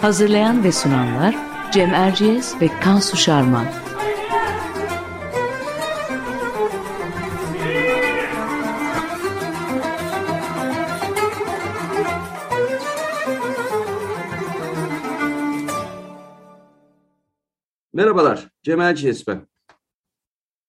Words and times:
Hazırlayan 0.00 0.64
ve 0.64 0.72
sunanlar 0.72 1.36
Cem 1.72 1.94
Erciyes 1.94 2.60
ve 2.60 2.68
Kansu 2.80 3.16
Şarman. 3.16 3.66
Merhabalar, 17.92 18.48
Cem 18.62 18.80
Erciyes 18.80 19.26
ben. 19.26 19.48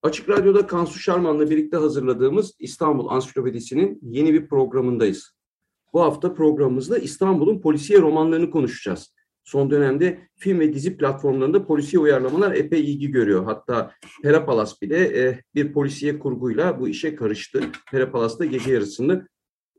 Açık 0.02 0.28
Radyo'da 0.28 0.66
Kansu 0.66 0.98
Şarman'la 0.98 1.50
birlikte 1.50 1.76
hazırladığımız 1.76 2.56
İstanbul 2.58 3.08
Ansiklopedisi'nin 3.08 3.98
yeni 4.02 4.34
bir 4.34 4.48
programındayız. 4.48 5.38
Bu 5.92 6.00
hafta 6.02 6.34
programımızda 6.34 6.98
İstanbul'un 6.98 7.60
polisiye 7.60 8.00
romanlarını 8.00 8.50
konuşacağız. 8.50 9.17
Son 9.48 9.70
dönemde 9.70 10.18
film 10.36 10.60
ve 10.60 10.74
dizi 10.74 10.96
platformlarında 10.96 11.66
polisiye 11.66 12.00
uyarlamalar 12.00 12.54
epey 12.54 12.80
ilgi 12.80 13.10
görüyor. 13.10 13.44
Hatta 13.44 13.92
Perapalas 14.22 14.82
bile 14.82 14.98
e, 14.98 15.42
bir 15.54 15.72
polisiye 15.72 16.18
kurguyla 16.18 16.80
bu 16.80 16.88
işe 16.88 17.14
karıştı. 17.14 17.60
Perapalas'ta 17.90 18.44
gece 18.44 18.72
yarısını 18.72 19.28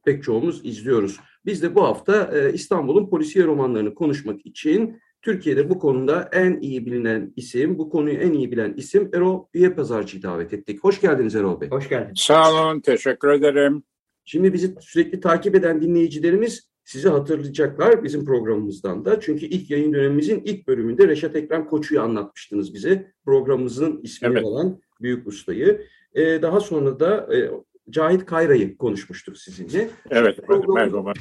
pek 0.06 0.24
çoğumuz 0.24 0.66
izliyoruz. 0.66 1.20
Biz 1.46 1.64
de 1.64 1.76
bu 1.76 1.84
hafta 1.84 2.38
e, 2.38 2.54
İstanbul'un 2.54 3.10
polisiye 3.10 3.46
romanlarını 3.46 3.94
konuşmak 3.94 4.46
için 4.46 5.02
Türkiye'de 5.22 5.70
bu 5.70 5.80
konuda 5.80 6.30
en 6.32 6.60
iyi 6.62 6.86
bilinen 6.86 7.34
isim, 7.36 7.78
bu 7.78 7.90
konuyu 7.90 8.16
en 8.16 8.34
iyi 8.34 8.52
bilen 8.52 8.74
isim 8.78 9.10
Erol 9.14 9.46
Üyepazarcı'yı 9.54 10.24
davet 10.24 10.54
ettik. 10.54 10.84
Hoş 10.84 11.02
geldiniz 11.02 11.36
Erol 11.36 11.62
Bey. 11.62 11.70
Hoş 11.70 11.90
geldiniz. 11.90 12.20
Sağ 12.20 12.52
olun, 12.52 12.80
teşekkür 12.80 13.30
ederim. 13.30 13.84
Şimdi 14.26 14.54
bizi 14.54 14.76
sürekli 14.80 15.20
takip 15.20 15.56
eden 15.56 15.82
dinleyicilerimiz 15.82 16.70
sizi 16.90 17.10
hatırlayacaklar 17.10 18.04
bizim 18.04 18.26
programımızdan 18.26 19.06
da. 19.06 19.20
Çünkü 19.20 19.46
ilk 19.46 19.70
yayın 19.70 19.94
dönemimizin 19.94 20.42
ilk 20.46 20.68
bölümünde 20.68 21.08
Reşat 21.08 21.36
Ekrem 21.36 21.66
Koçu'yu 21.66 22.02
anlatmıştınız 22.02 22.74
bize. 22.74 23.12
Programımızın 23.26 24.00
ismini 24.04 24.34
evet. 24.34 24.44
olan 24.44 24.80
Büyük 25.02 25.28
Usta'yı. 25.28 25.82
Ee, 26.14 26.42
daha 26.42 26.60
sonra 26.60 27.00
da 27.00 27.36
e, 27.36 27.52
Cahit 27.90 28.26
Kayra'yı 28.26 28.78
konuşmuştuk 28.78 29.38
sizinle. 29.38 29.90
Evet, 30.10 30.40
merhaba. 30.50 31.14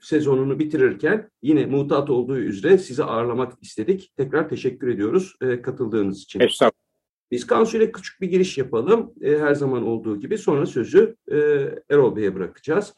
Sezonunu 0.00 0.58
bitirirken 0.58 1.30
yine 1.42 1.66
mutat 1.66 2.10
olduğu 2.10 2.38
üzere 2.38 2.78
sizi 2.78 3.04
ağırlamak 3.04 3.52
istedik. 3.62 4.12
Tekrar 4.16 4.48
teşekkür 4.48 4.88
ediyoruz 4.88 5.36
e, 5.40 5.62
katıldığınız 5.62 6.22
için. 6.22 6.40
Estağfurullah. 6.40 6.86
Biz 7.30 7.46
Kansu 7.46 7.76
ile 7.76 7.92
küçük 7.92 8.20
bir 8.20 8.30
giriş 8.30 8.58
yapalım. 8.58 9.12
E, 9.20 9.38
her 9.38 9.54
zaman 9.54 9.86
olduğu 9.86 10.20
gibi 10.20 10.38
sonra 10.38 10.66
sözü 10.66 11.16
e, 11.30 11.36
Erol 11.90 12.16
Bey'e 12.16 12.34
bırakacağız. 12.34 12.94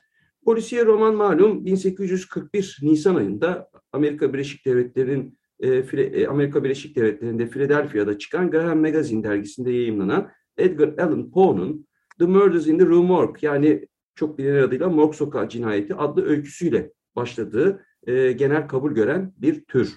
Polisiye 0.48 0.86
roman 0.86 1.14
malum 1.14 1.64
1841 1.64 2.78
Nisan 2.82 3.14
ayında 3.14 3.70
Amerika 3.92 4.32
Birleşik 4.32 4.66
Devletleri'nin 4.66 5.38
e, 5.60 6.26
Amerika 6.26 6.64
Birleşik 6.64 6.96
Devletleri'nde 6.96 7.48
Philadelphia'da 7.48 8.18
çıkan 8.18 8.50
Graham 8.50 8.80
Magazine 8.80 9.24
dergisinde 9.24 9.72
yayınlanan 9.72 10.30
Edgar 10.56 10.88
Allan 10.88 11.30
Poe'nun 11.30 11.86
The 12.18 12.26
Murders 12.26 12.66
in 12.66 12.78
the 12.78 12.86
Rue 12.86 13.06
Morgue 13.06 13.38
yani 13.42 13.88
çok 14.14 14.38
bilinen 14.38 14.62
adıyla 14.62 14.88
Morgue 14.88 15.16
Sokağı 15.16 15.48
Cinayeti 15.48 15.94
adlı 15.94 16.26
öyküsüyle 16.26 16.92
başladığı 17.16 17.84
e, 18.06 18.32
genel 18.32 18.68
kabul 18.68 18.92
gören 18.92 19.32
bir 19.36 19.64
tür. 19.64 19.96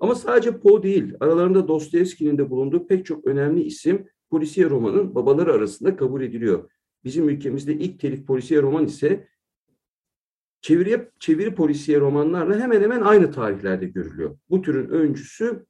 Ama 0.00 0.14
sadece 0.14 0.58
Poe 0.58 0.82
değil, 0.82 1.14
aralarında 1.20 1.68
Dostoyevski'nin 1.68 2.38
de 2.38 2.50
bulunduğu 2.50 2.86
pek 2.86 3.06
çok 3.06 3.26
önemli 3.26 3.62
isim 3.62 4.06
polisiye 4.30 4.70
romanın 4.70 5.14
babaları 5.14 5.52
arasında 5.52 5.96
kabul 5.96 6.22
ediliyor. 6.22 6.70
Bizim 7.04 7.28
ülkemizde 7.28 7.74
ilk 7.74 8.00
telif 8.00 8.26
polisiye 8.26 8.62
roman 8.62 8.84
ise 8.84 9.28
çeviri, 10.60 11.08
çeviri 11.20 11.54
polisiye 11.54 12.00
romanlarla 12.00 12.60
hemen 12.60 12.82
hemen 12.82 13.00
aynı 13.00 13.30
tarihlerde 13.30 13.86
görülüyor. 13.86 14.38
Bu 14.50 14.62
türün 14.62 14.88
öncüsü 14.88 15.66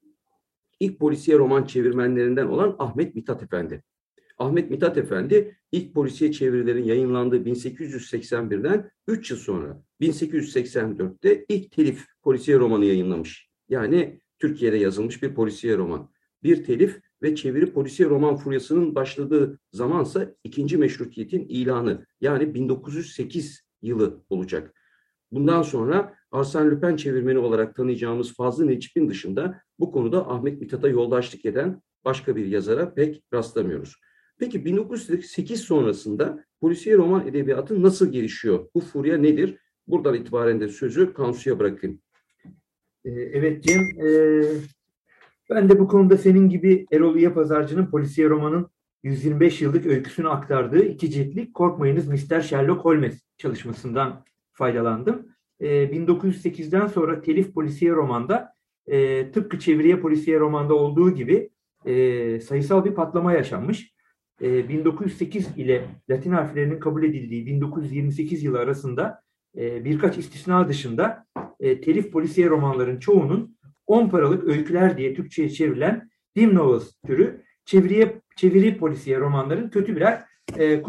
ilk 0.81 0.99
polisiye 0.99 1.39
roman 1.39 1.65
çevirmenlerinden 1.65 2.47
olan 2.47 2.77
Ahmet 2.79 3.15
Mithat 3.15 3.43
Efendi. 3.43 3.83
Ahmet 4.39 4.71
Mithat 4.71 4.99
Efendi 4.99 5.57
ilk 5.73 5.95
polisiye 5.95 6.33
çevirilerin 6.33 6.85
yayınlandığı 6.85 7.45
1881'den 7.45 8.91
3 9.09 9.31
yıl 9.31 9.39
sonra 9.39 9.83
1884'te 10.01 11.45
ilk 11.49 11.73
telif 11.73 12.07
polisiye 12.23 12.59
romanı 12.59 12.85
yayınlamış. 12.85 13.49
Yani 13.69 14.21
Türkiye'de 14.39 14.77
yazılmış 14.77 15.23
bir 15.23 15.35
polisiye 15.35 15.77
roman. 15.77 16.11
Bir 16.43 16.65
telif 16.65 17.01
ve 17.23 17.35
çeviri 17.35 17.73
polisiye 17.73 18.09
roman 18.09 18.37
furyasının 18.37 18.95
başladığı 18.95 19.59
zamansa 19.73 20.35
ikinci 20.45 20.77
meşrutiyetin 20.77 21.47
ilanı 21.49 22.07
yani 22.21 22.55
1908 22.55 23.66
yılı 23.83 24.25
olacak. 24.31 24.75
Bundan 25.33 25.63
sonra 25.63 26.15
Arsène 26.33 26.71
Lupin 26.71 26.97
çevirmeni 26.97 27.39
olarak 27.39 27.77
tanıyacağımız 27.77 28.35
Fazlı 28.35 28.67
Necip'in 28.67 29.09
dışında 29.09 29.61
bu 29.79 29.93
konuda 29.93 30.31
Ahmet 30.31 30.61
Mithat'a 30.61 30.89
yoldaşlık 30.89 31.45
eden 31.45 31.83
başka 32.05 32.37
bir 32.37 32.47
yazara 32.47 32.95
pek 32.95 33.23
rastlamıyoruz. 33.33 33.97
Peki 34.39 34.65
1908 34.65 35.61
sonrasında 35.61 36.45
polisiye 36.61 36.97
roman 36.97 37.29
edebiyatı 37.29 37.83
nasıl 37.83 38.13
gelişiyor? 38.13 38.69
Bu 38.75 38.81
furya 38.81 39.19
nedir? 39.19 39.59
Buradan 39.87 40.15
itibaren 40.15 40.61
de 40.61 40.69
sözü 40.69 41.13
Kansu'ya 41.13 41.59
bırakayım. 41.59 42.01
Ee, 43.05 43.11
evet 43.11 43.65
Cem, 43.65 43.83
e, 43.83 44.43
ben 45.51 45.69
de 45.69 45.79
bu 45.79 45.89
konuda 45.89 46.19
senin 46.19 46.49
gibi 46.49 46.87
Erol 46.93 47.17
İye 47.17 47.33
Pazarcı'nın 47.33 47.87
polisiye 47.87 48.29
romanın 48.29 48.71
125 49.07 49.63
yıllık 49.63 49.87
öyküsünü 49.87 50.29
aktardığı 50.29 50.85
iki 50.85 51.11
ciltlik 51.11 51.55
Korkmayınız 51.55 52.09
Mr. 52.09 52.41
Sherlock 52.41 52.85
Holmes 52.85 53.23
çalışmasından 53.39 54.25
faydalandım. 54.53 55.27
E, 55.61 55.67
1908'den 55.67 56.87
sonra 56.87 57.21
telif 57.21 57.55
polisiye 57.55 57.93
romanda 57.93 58.53
e, 58.87 59.31
tıpkı 59.31 59.59
çeviriye 59.59 60.01
polisiye 60.01 60.39
romanda 60.41 60.75
olduğu 60.75 61.15
gibi 61.15 61.51
e, 61.85 62.41
sayısal 62.41 62.85
bir 62.85 62.95
patlama 62.95 63.33
yaşanmış. 63.33 63.97
1908 64.41 65.47
ee, 65.47 65.63
ile 65.63 65.85
Latin 66.11 66.33
harflerinin 66.33 66.81
kabul 66.81 67.05
edildiği 67.05 67.47
1928 67.47 68.43
yılı 68.43 68.59
arasında 68.59 69.23
e, 69.57 69.85
birkaç 69.85 70.19
istisna 70.19 70.69
dışında 70.69 71.27
e, 71.61 71.81
telif 71.81 72.13
polisiye 72.13 72.49
romanların 72.49 72.99
çoğunun 72.99 73.57
10 73.87 74.09
paralık 74.09 74.45
öyküler 74.45 74.99
diye 74.99 75.15
Türkçe'ye 75.15 75.49
çevrilen 75.49 76.11
dim 76.37 76.55
novels 76.55 76.93
türü 77.07 77.43
çeviriye, 77.65 78.21
çeviri 78.37 78.79
polisiye 78.79 79.21
romanların 79.21 79.69
kötü 79.69 79.97
birer 79.97 80.25
e, 80.59 80.83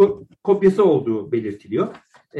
kopyası 0.43 0.85
olduğu 0.85 1.31
belirtiliyor. 1.31 1.87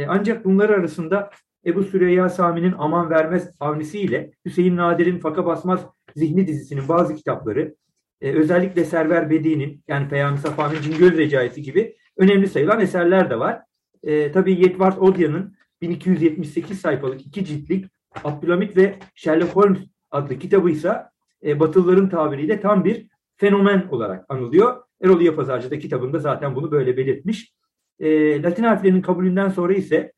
ancak 0.08 0.46
bunlar 0.46 0.70
arasında 0.70 1.32
Ebu 1.66 1.84
Süreyya 1.84 2.30
Sami'nin 2.30 2.74
Aman 2.78 3.10
Vermez 3.10 3.52
Avnisi 3.60 4.00
ile 4.00 4.32
Hüseyin 4.46 4.78
Nadir'in 4.78 5.20
Faka 5.20 5.46
Basmaz 5.46 5.86
Zihni 6.16 6.48
dizisinin 6.48 6.88
bazı 6.88 7.16
kitapları, 7.16 7.76
e, 8.22 8.32
özellikle 8.32 8.86
Server 8.86 9.30
Bedi'nin 9.30 9.84
yani 9.88 10.10
Peyami 10.10 10.38
Safa'nın 10.38 10.82
Cingöz 10.82 11.18
Recaisi 11.18 11.62
gibi 11.62 11.96
önemli 12.18 12.48
sayılan 12.48 12.80
eserler 12.80 13.30
de 13.30 13.40
var. 13.40 13.62
E, 14.04 14.32
tabii 14.32 14.62
Yetvart 14.62 15.00
Odya'nın 15.00 15.58
1278 15.82 16.80
sayfalık 16.82 17.26
iki 17.26 17.46
ciltlik 17.46 17.86
Abdülhamit 18.24 18.78
ve 18.78 18.96
Sherlock 19.16 19.56
Holmes 19.56 19.80
adlı 20.12 20.40
kitabı 20.40 20.70
ise 20.70 21.04
e, 21.44 21.60
Batılıların 21.60 22.10
tabiriyle 22.10 22.62
tam 22.62 22.86
bir 22.86 23.08
fenomen 23.38 23.88
olarak 23.92 24.26
anılıyor. 24.30 24.84
Erol 25.04 25.22
Yapazarcı 25.22 25.72
da 25.72 25.80
kitabında 25.80 26.20
zaten 26.20 26.56
bunu 26.56 26.72
böyle 26.72 26.98
belirtmiş. 26.98 27.54
E, 28.00 28.42
Latin 28.42 28.64
harflerinin 28.64 29.02
kabulünden 29.02 29.50
sonra 29.50 29.74
ise 29.74 30.14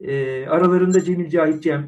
e, 0.00 0.46
aralarında 0.46 1.04
Cemil 1.04 1.30
Cahit 1.30 1.62
Cem, 1.62 1.86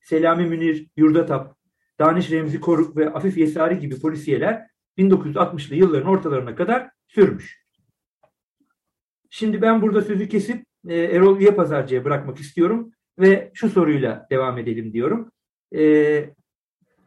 Selami 0.00 0.46
Münir 0.46 0.86
Yurdatap, 0.96 1.56
Daniş 1.98 2.30
Remzi 2.30 2.60
Koruk 2.60 2.96
ve 2.96 3.10
Afif 3.10 3.38
Yesari 3.38 3.78
gibi 3.78 4.00
polisiyeler 4.00 4.66
1960'lı 4.98 5.74
yılların 5.74 6.08
ortalarına 6.08 6.54
kadar 6.54 6.90
sürmüş. 7.08 7.64
Şimdi 9.30 9.62
ben 9.62 9.82
burada 9.82 10.02
sözü 10.02 10.28
kesip 10.28 10.66
e, 10.88 10.96
Erol 10.96 11.40
Üyepazarcı'ya 11.40 12.04
bırakmak 12.04 12.38
istiyorum 12.38 12.92
ve 13.18 13.50
şu 13.54 13.68
soruyla 13.68 14.26
devam 14.30 14.58
edelim 14.58 14.92
diyorum. 14.92 15.32
E, 15.76 16.34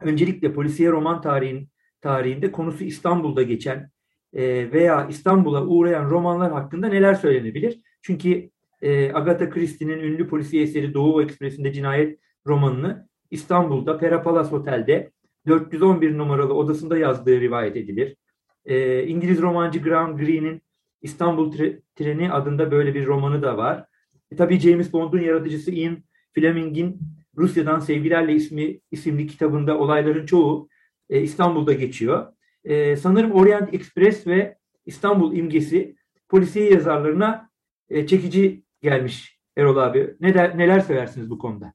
öncelikle 0.00 0.52
polisiye 0.52 0.90
roman 0.90 1.20
tarihin 1.20 1.68
tarihinde 2.00 2.52
konusu 2.52 2.84
İstanbul'da 2.84 3.42
geçen 3.42 3.90
veya 4.34 5.06
İstanbul'a 5.10 5.66
uğrayan 5.66 6.10
romanlar 6.10 6.52
hakkında 6.52 6.88
neler 6.88 7.14
söylenebilir? 7.14 7.80
Çünkü 8.02 8.50
e, 8.82 9.12
Agatha 9.12 9.50
Christie'nin 9.50 9.98
ünlü 9.98 10.28
polisiye 10.28 10.62
eseri 10.62 10.94
Doğu 10.94 11.22
Ekspresi'nde 11.22 11.72
cinayet 11.72 12.18
romanını 12.46 13.08
İstanbul'da 13.30 13.98
Pera 13.98 14.22
Palace 14.22 14.54
Otel'de 14.54 15.10
411 15.46 16.18
numaralı 16.18 16.54
odasında 16.54 16.98
yazdığı 16.98 17.40
rivayet 17.40 17.76
edilir. 17.76 18.16
E, 18.64 19.06
İngiliz 19.06 19.42
romancı 19.42 19.82
Graham 19.82 20.16
Greene'in 20.16 20.62
İstanbul 21.02 21.52
Treni 21.96 22.32
adında 22.32 22.70
böyle 22.70 22.94
bir 22.94 23.06
romanı 23.06 23.42
da 23.42 23.56
var. 23.56 23.84
E, 24.30 24.36
tabii 24.36 24.60
James 24.60 24.92
Bond'un 24.92 25.20
yaratıcısı 25.20 25.70
Ian 25.70 25.98
Fleming'in 26.34 27.00
Rusya'dan 27.36 27.78
Sevgilerle 27.78 28.34
ismi 28.34 28.80
isimli 28.90 29.26
kitabında 29.26 29.78
olayların 29.78 30.26
çoğu 30.26 30.68
e, 31.10 31.20
İstanbul'da 31.20 31.72
geçiyor. 31.72 32.32
E, 32.64 32.96
sanırım 32.96 33.32
Orient 33.32 33.74
Express 33.74 34.26
ve 34.26 34.58
İstanbul 34.86 35.36
imgesi 35.36 35.96
polisiye 36.28 36.70
yazarlarına 36.70 37.50
e, 37.90 38.06
çekici 38.06 38.62
gelmiş 38.82 39.38
Erol 39.56 39.76
abi. 39.76 40.14
Ne 40.20 40.34
der, 40.34 40.58
neler 40.58 40.80
söylersiniz 40.80 41.30
bu 41.30 41.38
konuda? 41.38 41.72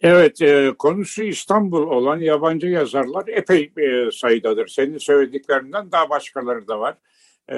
Evet, 0.00 0.42
e, 0.42 0.74
konusu 0.78 1.22
İstanbul 1.22 1.82
olan 1.82 2.18
yabancı 2.18 2.66
yazarlar 2.66 3.24
epey 3.28 3.72
e, 3.78 4.10
sayıdadır. 4.10 4.66
Senin 4.66 4.98
söylediklerinden 4.98 5.92
daha 5.92 6.10
başkaları 6.10 6.68
da 6.68 6.80
var. 6.80 6.94
E, 7.48 7.56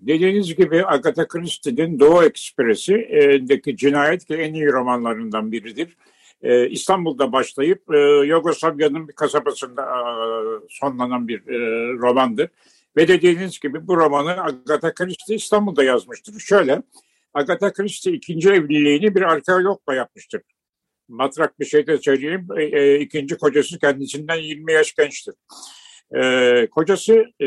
dediğiniz 0.00 0.54
gibi 0.54 0.86
Agatha 0.86 1.28
Christie'nin 1.28 2.00
Doğu 2.00 2.24
Ekspresi'ndeki 2.24 3.76
cinayet 3.76 4.24
ki 4.24 4.34
en 4.34 4.54
iyi 4.54 4.72
romanlarından 4.72 5.52
biridir. 5.52 5.96
E, 6.42 6.68
İstanbul'da 6.68 7.32
başlayıp 7.32 7.94
e, 7.94 7.98
Yugoslavya'nın 8.26 9.08
bir 9.08 9.12
kasabasında 9.12 9.82
e, 9.82 10.02
sonlanan 10.68 11.28
bir 11.28 11.40
e, 11.48 11.58
romandır. 11.92 12.48
Ve 12.96 13.08
dediğiniz 13.08 13.60
gibi 13.60 13.86
bu 13.86 13.96
romanı 13.96 14.42
Agatha 14.42 14.94
Christie 14.94 15.36
İstanbul'da 15.36 15.84
yazmıştır. 15.84 16.40
Şöyle, 16.40 16.82
Agatha 17.34 17.72
Christie 17.72 18.12
ikinci 18.12 18.48
evliliğini 18.48 19.14
bir 19.14 19.22
arkeologla 19.22 19.94
yapmıştır. 19.94 20.42
Matrak 21.08 21.60
bir 21.60 21.64
şey 21.64 21.86
de 21.86 21.98
söyleyeyim, 21.98 22.48
e, 22.56 22.62
e, 22.62 23.00
ikinci 23.00 23.36
kocası 23.36 23.78
kendisinden 23.78 24.36
20 24.36 24.72
yaş 24.72 24.94
gençtir. 24.94 25.34
E, 26.16 26.66
kocası 26.70 27.14
e, 27.40 27.46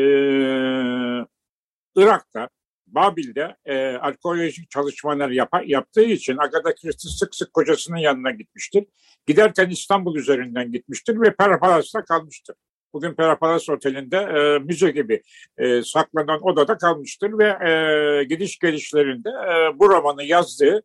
Irak'ta, 1.96 2.48
Babil'de 2.86 3.56
e, 3.64 3.76
arkeolojik 3.76 4.70
çalışmalar 4.70 5.28
yap 5.28 5.50
yaptığı 5.66 6.04
için 6.04 6.36
Agatha 6.36 6.74
Christie 6.74 7.10
sık 7.10 7.34
sık 7.34 7.54
kocasının 7.54 7.96
yanına 7.96 8.30
gitmiştir. 8.30 8.84
Giderken 9.26 9.70
İstanbul 9.70 10.16
üzerinden 10.16 10.72
gitmiştir 10.72 11.20
ve 11.20 11.34
Perapalas'ta 11.34 12.04
kalmıştır. 12.04 12.56
Bugün 12.92 13.14
Perapalas 13.14 13.68
Oteli'nde 13.68 14.16
e, 14.16 14.58
müze 14.58 14.90
gibi 14.90 15.22
e, 15.58 15.82
saklanan 15.82 16.46
odada 16.46 16.78
kalmıştır 16.78 17.38
ve 17.38 17.70
e, 17.70 18.24
gidiş 18.24 18.58
gelişlerinde 18.58 19.28
e, 19.28 19.78
bu 19.78 19.88
romanı 19.90 20.24
yazdığı 20.24 20.82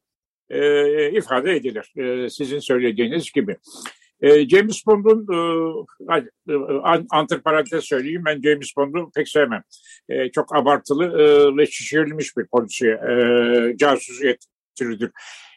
e, 0.49 1.11
ifade 1.11 1.55
edilir. 1.55 1.93
E, 1.97 2.29
sizin 2.29 2.59
söylediğiniz 2.59 3.31
gibi. 3.31 3.57
E, 4.21 4.49
James 4.49 4.85
Bond'un 4.87 5.27
e, 6.09 6.17
e 6.53 7.05
antiparantez 7.09 7.83
söyleyeyim 7.83 8.23
ben 8.25 8.41
James 8.41 8.77
Bond'u 8.77 9.11
pek 9.15 9.29
sevmem. 9.29 9.63
E, 10.09 10.31
çok 10.31 10.55
abartılı 10.55 11.05
e, 11.05 11.57
ve 11.57 11.65
şişirilmiş 11.65 12.37
bir 12.37 12.47
polisiye 12.47 12.93
e, 12.93 13.77
casusiyet 13.77 14.45
türüdür. 14.75 15.11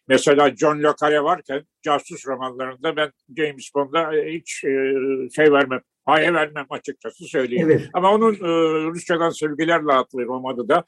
Mesela 0.08 0.56
John 0.56 0.82
Le 0.82 0.92
Carre 1.00 1.22
varken 1.22 1.62
casus 1.82 2.26
romanlarında 2.26 2.96
ben 2.96 3.12
James 3.36 3.70
Bond'a 3.74 4.12
hiç 4.12 4.64
e, 4.64 4.94
şey 5.36 5.52
vermem, 5.52 5.80
paye 6.04 6.34
vermem 6.34 6.66
açıkçası 6.70 7.24
söyleyeyim. 7.24 7.70
Evet. 7.70 7.88
Ama 7.92 8.14
onun 8.14 8.34
e, 8.34 8.48
Rusçadan 8.90 9.30
Sevgilerle 9.30 9.92
adlı 9.92 10.24
romanı 10.24 10.68
da 10.68 10.84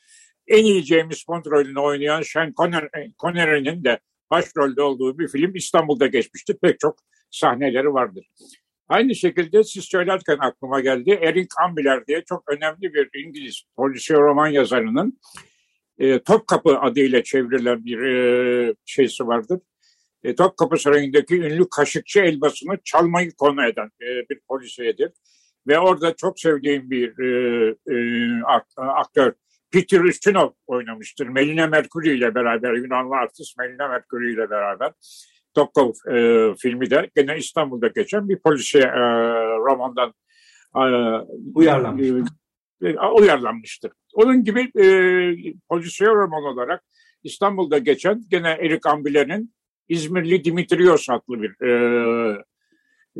en 0.48 0.64
iyi 0.64 0.82
James 0.82 1.28
Bond 1.28 1.44
rolünü 1.46 1.78
oynayan 1.78 2.22
Sean 2.22 2.54
Connery'nin 3.18 3.84
de 3.84 3.98
başrolde 4.30 4.82
olduğu 4.82 5.18
bir 5.18 5.28
film 5.28 5.54
İstanbul'da 5.54 6.06
geçmişti. 6.06 6.56
Pek 6.62 6.80
çok 6.80 6.98
sahneleri 7.38 7.92
vardır. 7.94 8.26
Aynı 8.88 9.14
şekilde 9.14 9.64
siz 9.64 9.84
söylerken 9.84 10.36
aklıma 10.40 10.80
geldi. 10.80 11.18
Eric 11.22 11.48
Ambler 11.64 12.06
diye 12.06 12.24
çok 12.24 12.44
önemli 12.48 12.94
bir 12.94 13.24
İngiliz 13.24 13.62
polisiye 13.76 14.18
roman 14.18 14.48
yazarının 14.48 15.18
e, 15.98 16.22
Topkapı 16.22 16.78
adıyla 16.78 17.22
çevrilen 17.22 17.84
bir 17.84 18.02
e, 18.02 18.74
şeysi 18.84 19.26
vardır. 19.26 19.60
E, 20.24 20.34
Topkapı 20.34 20.76
Sarayı'ndaki 20.76 21.36
ünlü 21.36 21.68
kaşıkçı 21.70 22.20
elbasını 22.20 22.78
çalmayı 22.84 23.32
konu 23.32 23.66
eden 23.66 23.90
e, 24.00 24.06
bir 24.30 24.40
polisiyedir. 24.48 25.12
Ve 25.66 25.78
orada 25.78 26.14
çok 26.16 26.40
sevdiğim 26.40 26.90
bir 26.90 27.18
e, 27.18 27.74
e, 27.90 27.96
aktör 28.78 29.32
Peter 29.70 30.00
Ustinov 30.00 30.50
oynamıştır. 30.66 31.26
Melina 31.28 31.66
Mercury 31.66 32.18
ile 32.18 32.34
beraber, 32.34 32.72
Yunanlı 32.72 33.16
artist 33.16 33.58
Melina 33.58 33.88
Mercury 33.88 34.32
ile 34.32 34.50
beraber. 34.50 34.92
Topkov 35.56 35.92
e, 36.14 36.54
filmi 36.58 36.90
de 36.90 37.10
gene 37.16 37.38
İstanbul'da 37.38 37.88
geçen 37.88 38.28
bir 38.28 38.38
polisiye 38.38 38.84
e, 38.84 39.00
romandan 39.56 40.14
e, 40.76 40.82
uyarlanmış. 41.54 42.30
E, 42.82 42.88
e, 42.88 42.96
uyarlanmıştır. 43.20 43.92
Onun 44.14 44.44
gibi 44.44 44.60
e, 44.60 44.86
polisiye 45.68 46.10
roman 46.10 46.42
olarak 46.42 46.82
İstanbul'da 47.24 47.78
geçen 47.78 48.22
gene 48.30 48.48
Erik 48.48 48.86
Ambile'nin 48.86 49.54
İzmirli 49.88 50.44
Dimitrios 50.44 51.10
adlı 51.10 51.42
bir 51.42 51.66
e, 51.66 52.44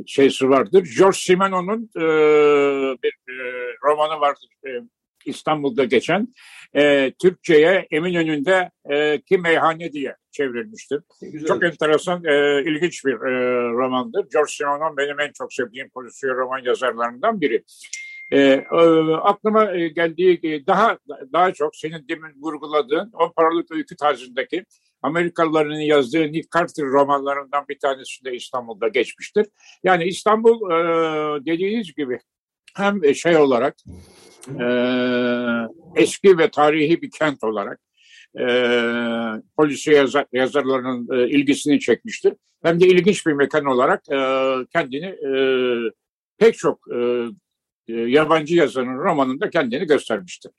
şeysi 0.07 0.49
vardır. 0.49 0.89
George 0.99 1.17
Simenon'un 1.19 1.91
e, 1.97 2.05
bir 3.03 3.15
e, 3.29 3.35
romanı 3.85 4.21
vardır. 4.21 4.49
E, 4.67 4.71
İstanbul'da 5.27 5.85
geçen 5.85 6.29
e, 6.77 7.13
Türkçe'ye 7.23 7.87
Eminönü'nde 7.91 8.71
e, 8.91 9.21
ki 9.21 9.39
meyhane 9.39 9.93
diye 9.93 10.17
çevrilmiştir. 10.31 11.01
Güzel. 11.23 11.49
Çok 11.49 11.65
enteresan, 11.65 12.25
e, 12.25 12.63
ilginç 12.63 13.05
bir 13.05 13.13
e, 13.13 13.63
romandır. 13.73 14.27
George 14.33 14.53
Simenon 14.53 14.97
benim 14.97 15.21
en 15.21 15.33
çok 15.33 15.53
sevdiğim 15.53 15.91
polisiye 15.91 16.33
roman 16.33 16.59
yazarlarından 16.59 17.41
biri. 17.41 17.65
E, 18.31 18.39
e, 18.39 18.65
aklıma 19.23 19.73
e, 19.73 19.89
geldiği 19.89 20.67
daha 20.67 20.99
daha 21.33 21.53
çok 21.53 21.77
senin 21.77 22.09
demin 22.09 22.43
vurguladığın 22.43 23.11
o 23.13 23.33
paralık 23.33 23.71
öykü 23.71 23.97
tarzındaki 23.97 24.65
Amerikalıların 25.03 25.81
yazdığı 25.81 26.33
Nick 26.33 26.49
Carter 26.55 26.85
romanlarından 26.85 27.65
bir 27.69 27.79
tanesi 27.79 28.25
de 28.25 28.35
İstanbul'da 28.35 28.89
geçmiştir. 28.89 29.47
Yani 29.85 30.05
İstanbul 30.05 30.71
e, 30.71 30.77
dediğiniz 31.47 31.95
gibi 31.95 32.19
hem 32.77 33.15
şey 33.15 33.37
olarak 33.37 33.77
e, 34.61 34.67
eski 35.97 36.39
ve 36.39 36.51
tarihi 36.51 37.03
bir 37.03 37.11
kent 37.11 37.45
olarak 37.45 37.81
e, 38.41 38.47
polisiye 39.57 39.97
yazar, 39.97 40.27
yazarlarının 40.33 41.19
e, 41.19 41.29
ilgisini 41.29 41.81
çekmiştir. 41.81 42.33
Hem 42.63 42.81
de 42.81 42.87
ilginç 42.87 43.27
bir 43.27 43.33
mekan 43.33 43.65
olarak 43.65 44.09
e, 44.09 44.19
kendini 44.73 45.07
e, 45.07 45.31
pek 46.39 46.59
çok 46.59 46.81
e, 46.95 47.27
e, 47.89 47.93
yabancı 47.95 48.57
yazarın 48.57 48.99
romanında 48.99 49.51
kendini 49.51 49.87
göstermiştir. 49.87 50.53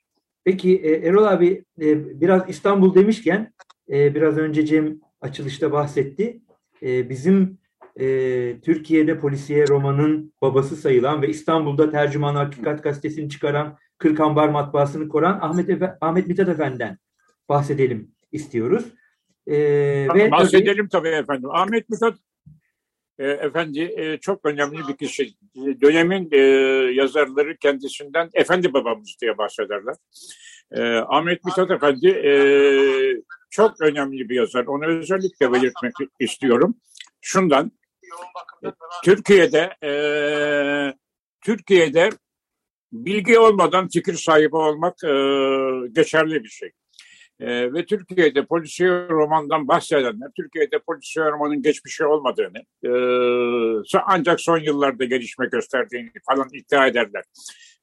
Peki 0.44 0.76
e, 0.76 0.90
Erol 0.90 1.24
abi 1.24 1.64
e, 1.80 2.20
biraz 2.20 2.48
İstanbul 2.48 2.94
demişken 2.94 3.52
e, 3.88 4.14
biraz 4.14 4.38
önce 4.38 4.66
Cem 4.66 5.00
açılışta 5.20 5.72
bahsetti. 5.72 6.40
E, 6.82 7.10
bizim 7.10 7.58
e, 7.98 8.60
Türkiye'de 8.60 9.18
polisiye 9.18 9.68
romanın 9.68 10.32
babası 10.42 10.76
sayılan 10.76 11.22
ve 11.22 11.28
İstanbul'da 11.28 11.90
Tercüman 11.90 12.34
Hakikat 12.34 12.82
gazetesini 12.82 13.30
çıkaran 13.30 13.78
Kırkambar 13.98 14.48
matbaasını 14.48 15.08
koran 15.08 15.38
Ahmet, 15.42 15.70
Efe, 15.70 15.96
Ahmet 16.00 16.26
Mithat 16.26 16.48
Efendi'den 16.48 16.98
bahsedelim 17.48 18.10
istiyoruz. 18.32 18.84
E, 19.46 19.56
ve 20.14 20.30
bahsedelim 20.30 20.88
tabii, 20.88 21.08
tabii 21.10 21.22
efendim. 21.22 21.50
Ahmet 21.50 21.88
Mithat 21.88 22.14
e, 23.18 23.28
Efendi 23.28 23.80
e, 23.80 24.18
çok 24.20 24.46
önemli 24.46 24.78
bir 24.88 24.96
kişi. 24.96 25.34
Dönemin 25.56 26.28
e, 26.32 26.38
yazarları 26.92 27.56
kendisinden 27.56 28.30
Efendi 28.34 28.72
babamız 28.72 29.16
diye 29.22 29.38
bahsederler. 29.38 29.94
E, 30.72 30.82
Ahmet 30.96 31.44
Mithat 31.44 31.70
Efendi 31.70 32.08
e, 32.08 32.32
çok 33.50 33.80
önemli 33.80 34.28
bir 34.28 34.34
yazar. 34.34 34.66
Onu 34.66 34.86
özellikle 34.86 35.52
belirtmek 35.52 35.92
istiyorum. 36.20 36.74
Şundan, 37.20 37.72
Türkiye'de 39.04 39.76
e, 39.84 39.92
Türkiye'de 41.44 42.10
bilgi 42.92 43.38
olmadan 43.38 43.88
fikir 43.88 44.14
sahibi 44.14 44.56
olmak 44.56 45.04
e, 45.04 45.12
geçerli 45.92 46.44
bir 46.44 46.48
şey. 46.48 46.70
E, 47.40 47.72
ve 47.72 47.86
Türkiye'de 47.86 48.46
polisiye 48.46 48.90
romandan 48.90 49.68
bahsedenler, 49.68 50.30
Türkiye'de 50.36 50.78
polisiye 50.78 51.26
romanın 51.26 51.62
geçmişi 51.62 52.04
olmadığını, 52.04 52.58
e, 52.84 52.90
ancak 54.06 54.40
son 54.40 54.58
yıllarda 54.58 55.04
gelişme 55.04 55.46
gösterdiğini 55.46 56.10
falan 56.26 56.48
iddia 56.52 56.86
ederler. 56.86 57.24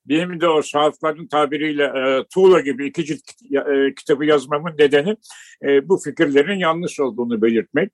Benim 0.05 0.41
de 0.41 0.47
o 0.47 0.61
sahafların 0.61 1.27
tabiriyle 1.27 1.83
e, 1.83 2.23
tuğla 2.33 2.59
gibi 2.59 2.87
iki 2.87 3.05
cilt 3.05 3.21
e, 3.51 3.93
kitabı 3.95 4.25
yazmamın 4.25 4.77
nedeni 4.77 5.17
e, 5.63 5.89
bu 5.89 5.97
fikirlerin 5.97 6.59
yanlış 6.59 6.99
olduğunu 6.99 7.41
belirtmek. 7.41 7.91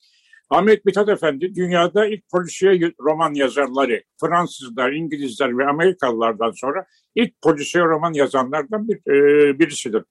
Ahmet 0.52 0.86
Mithat 0.86 1.10
Efendi 1.10 1.56
dünyada 1.56 2.06
ilk 2.06 2.30
polisiye 2.30 2.92
roman 3.00 3.34
yazarları, 3.34 4.04
Fransızlar, 4.22 4.92
İngilizler 4.92 5.58
ve 5.58 5.66
Amerikalılardan 5.66 6.52
sonra 6.52 6.86
ilk 7.16 7.42
polisiye 7.42 7.84
roman 7.84 8.14
yazanlardan 8.14 8.88
bir, 8.88 8.96
e, 8.96 9.60
birisidir. 9.60 10.04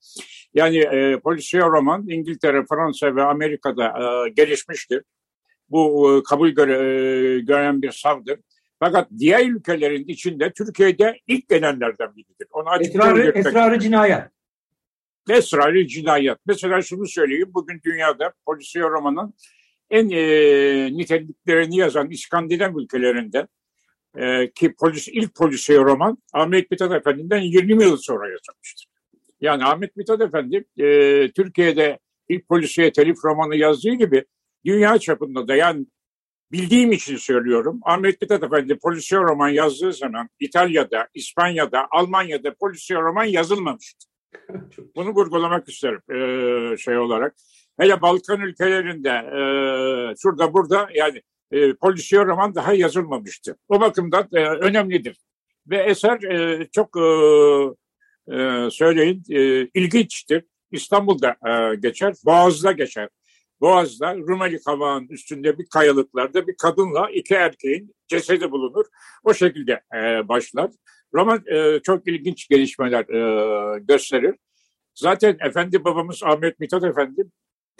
Yani 0.55 0.79
e, 0.79 1.21
polisiye 1.21 1.63
roman 1.63 2.09
İngiltere, 2.09 2.65
Fransa 2.69 3.17
ve 3.17 3.23
Amerika'da 3.23 3.87
e, 3.87 4.29
gelişmiştir. 4.29 5.03
Bu 5.69 6.13
e, 6.19 6.23
kabul 6.23 6.49
göre, 6.49 6.73
e, 6.73 7.41
gören 7.41 7.83
bir 7.83 7.91
savdır. 7.93 8.39
Fakat 8.79 9.09
diğer 9.19 9.47
ülkelerin 9.47 10.05
içinde 10.05 10.53
Türkiye'de 10.53 11.19
ilk 11.27 11.49
gelenlerden 11.49 12.17
biridir. 12.17 12.47
Onu 12.51 12.69
esrarı, 12.81 13.39
esrarı 13.39 13.79
cinayet. 13.79 14.23
Esrarı 15.31 15.87
cinayet. 15.87 16.39
Mesela 16.47 16.83
şunu 16.83 17.07
söyleyeyim. 17.07 17.51
Bugün 17.55 17.81
dünyada 17.85 18.33
polisiye 18.47 18.85
romanın 18.85 19.35
en 19.91 20.11
e, 20.11 20.97
niteliklerini 20.97 21.77
yazan 21.77 22.11
İskandinav 22.11 22.77
ülkelerinde 22.77 23.47
e, 24.19 24.51
ki 24.51 24.75
polis, 24.81 25.09
ilk 25.09 25.35
polisiye 25.35 25.79
roman 25.79 26.19
Ahmet 26.33 26.71
Mithat 26.71 26.93
Efendi'den 26.93 27.41
20 27.41 27.83
yıl 27.83 27.97
sonra 27.97 28.31
yazılmıştır. 28.31 28.87
Yani 29.41 29.65
Ahmet 29.65 29.97
Mithat 29.97 30.21
Efendi 30.21 30.65
e, 30.79 30.87
Türkiye'de 31.33 31.99
ilk 32.29 32.49
polisiye 32.49 32.93
telif 32.93 33.17
romanı 33.25 33.57
yazdığı 33.57 33.95
gibi 33.95 34.25
dünya 34.67 34.99
çapında 34.99 35.49
da 35.49 35.55
yani 35.55 35.87
bildiğim 36.53 36.93
için 36.93 37.17
söylüyorum. 37.17 37.81
Ahmet 37.83 38.21
Mithat 38.23 38.43
Efendi 38.43 38.79
polisiye 38.79 39.21
roman 39.21 39.49
yazdığı 39.49 39.93
zaman 39.93 40.29
İtalya'da, 40.41 41.09
İspanya'da, 41.15 41.87
Almanya'da 41.91 42.55
polisiye 42.55 43.01
roman 43.01 43.25
yazılmamıştı. 43.25 44.09
Bunu 44.97 45.11
vurgulamak 45.11 45.69
isterim 45.69 46.03
e, 46.11 46.77
şey 46.77 46.99
olarak. 46.99 47.35
Hele 47.81 48.03
Balkan 48.03 48.41
ülkelerinde 48.41 49.09
e, 49.09 49.43
şurada 50.23 50.55
burada 50.55 50.89
yani 50.95 51.23
e, 51.53 51.75
polisiye 51.75 52.25
roman 52.25 52.55
daha 52.55 52.75
yazılmamıştı. 52.75 53.57
O 53.69 53.81
bakımdan 53.81 54.29
e, 54.33 54.45
önemlidir. 54.45 55.17
Ve 55.67 55.77
eser 55.77 56.23
e, 56.23 56.69
çok 56.73 56.97
e, 56.97 57.07
e, 58.37 58.71
söyleyin 58.71 59.23
e, 59.31 59.69
ilginçtir. 59.75 60.45
İstanbul'da 60.71 61.37
e, 61.47 61.75
geçer, 61.75 62.15
Boğaz'da 62.25 62.73
geçer. 62.73 63.09
Boğaz'da 63.61 64.17
Rumeli 64.17 64.61
Kavağı'nın 64.63 65.09
üstünde 65.09 65.59
bir 65.59 65.67
kayalıklarda 65.67 66.47
bir 66.47 66.57
kadınla 66.57 67.11
iki 67.11 67.35
erkeğin 67.35 67.95
cesedi 68.09 68.51
bulunur. 68.51 68.85
O 69.25 69.35
şekilde 69.35 69.81
e, 69.95 70.29
başlar. 70.29 70.71
Roman 71.15 71.43
e, 71.47 71.81
çok 71.83 72.09
ilginç 72.09 72.49
gelişmeler 72.49 73.05
e, 73.09 73.79
gösterir. 73.79 74.35
Zaten 74.95 75.37
Efendi 75.41 75.85
babamız 75.85 76.23
Ahmet 76.23 76.61
Mithat 76.61 76.85
Efendi 76.85 77.23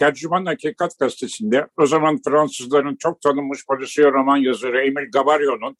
Tercüman 0.01 0.45
Hakikat 0.45 0.99
Gazetesi'nde 0.99 1.67
o 1.77 1.85
zaman 1.85 2.19
Fransızların 2.27 2.95
çok 2.95 3.21
tanınmış 3.21 3.65
polisiye 3.65 4.11
roman 4.11 4.37
yazarı 4.37 4.81
Emil 4.81 5.11
Gavario'nun 5.11 5.75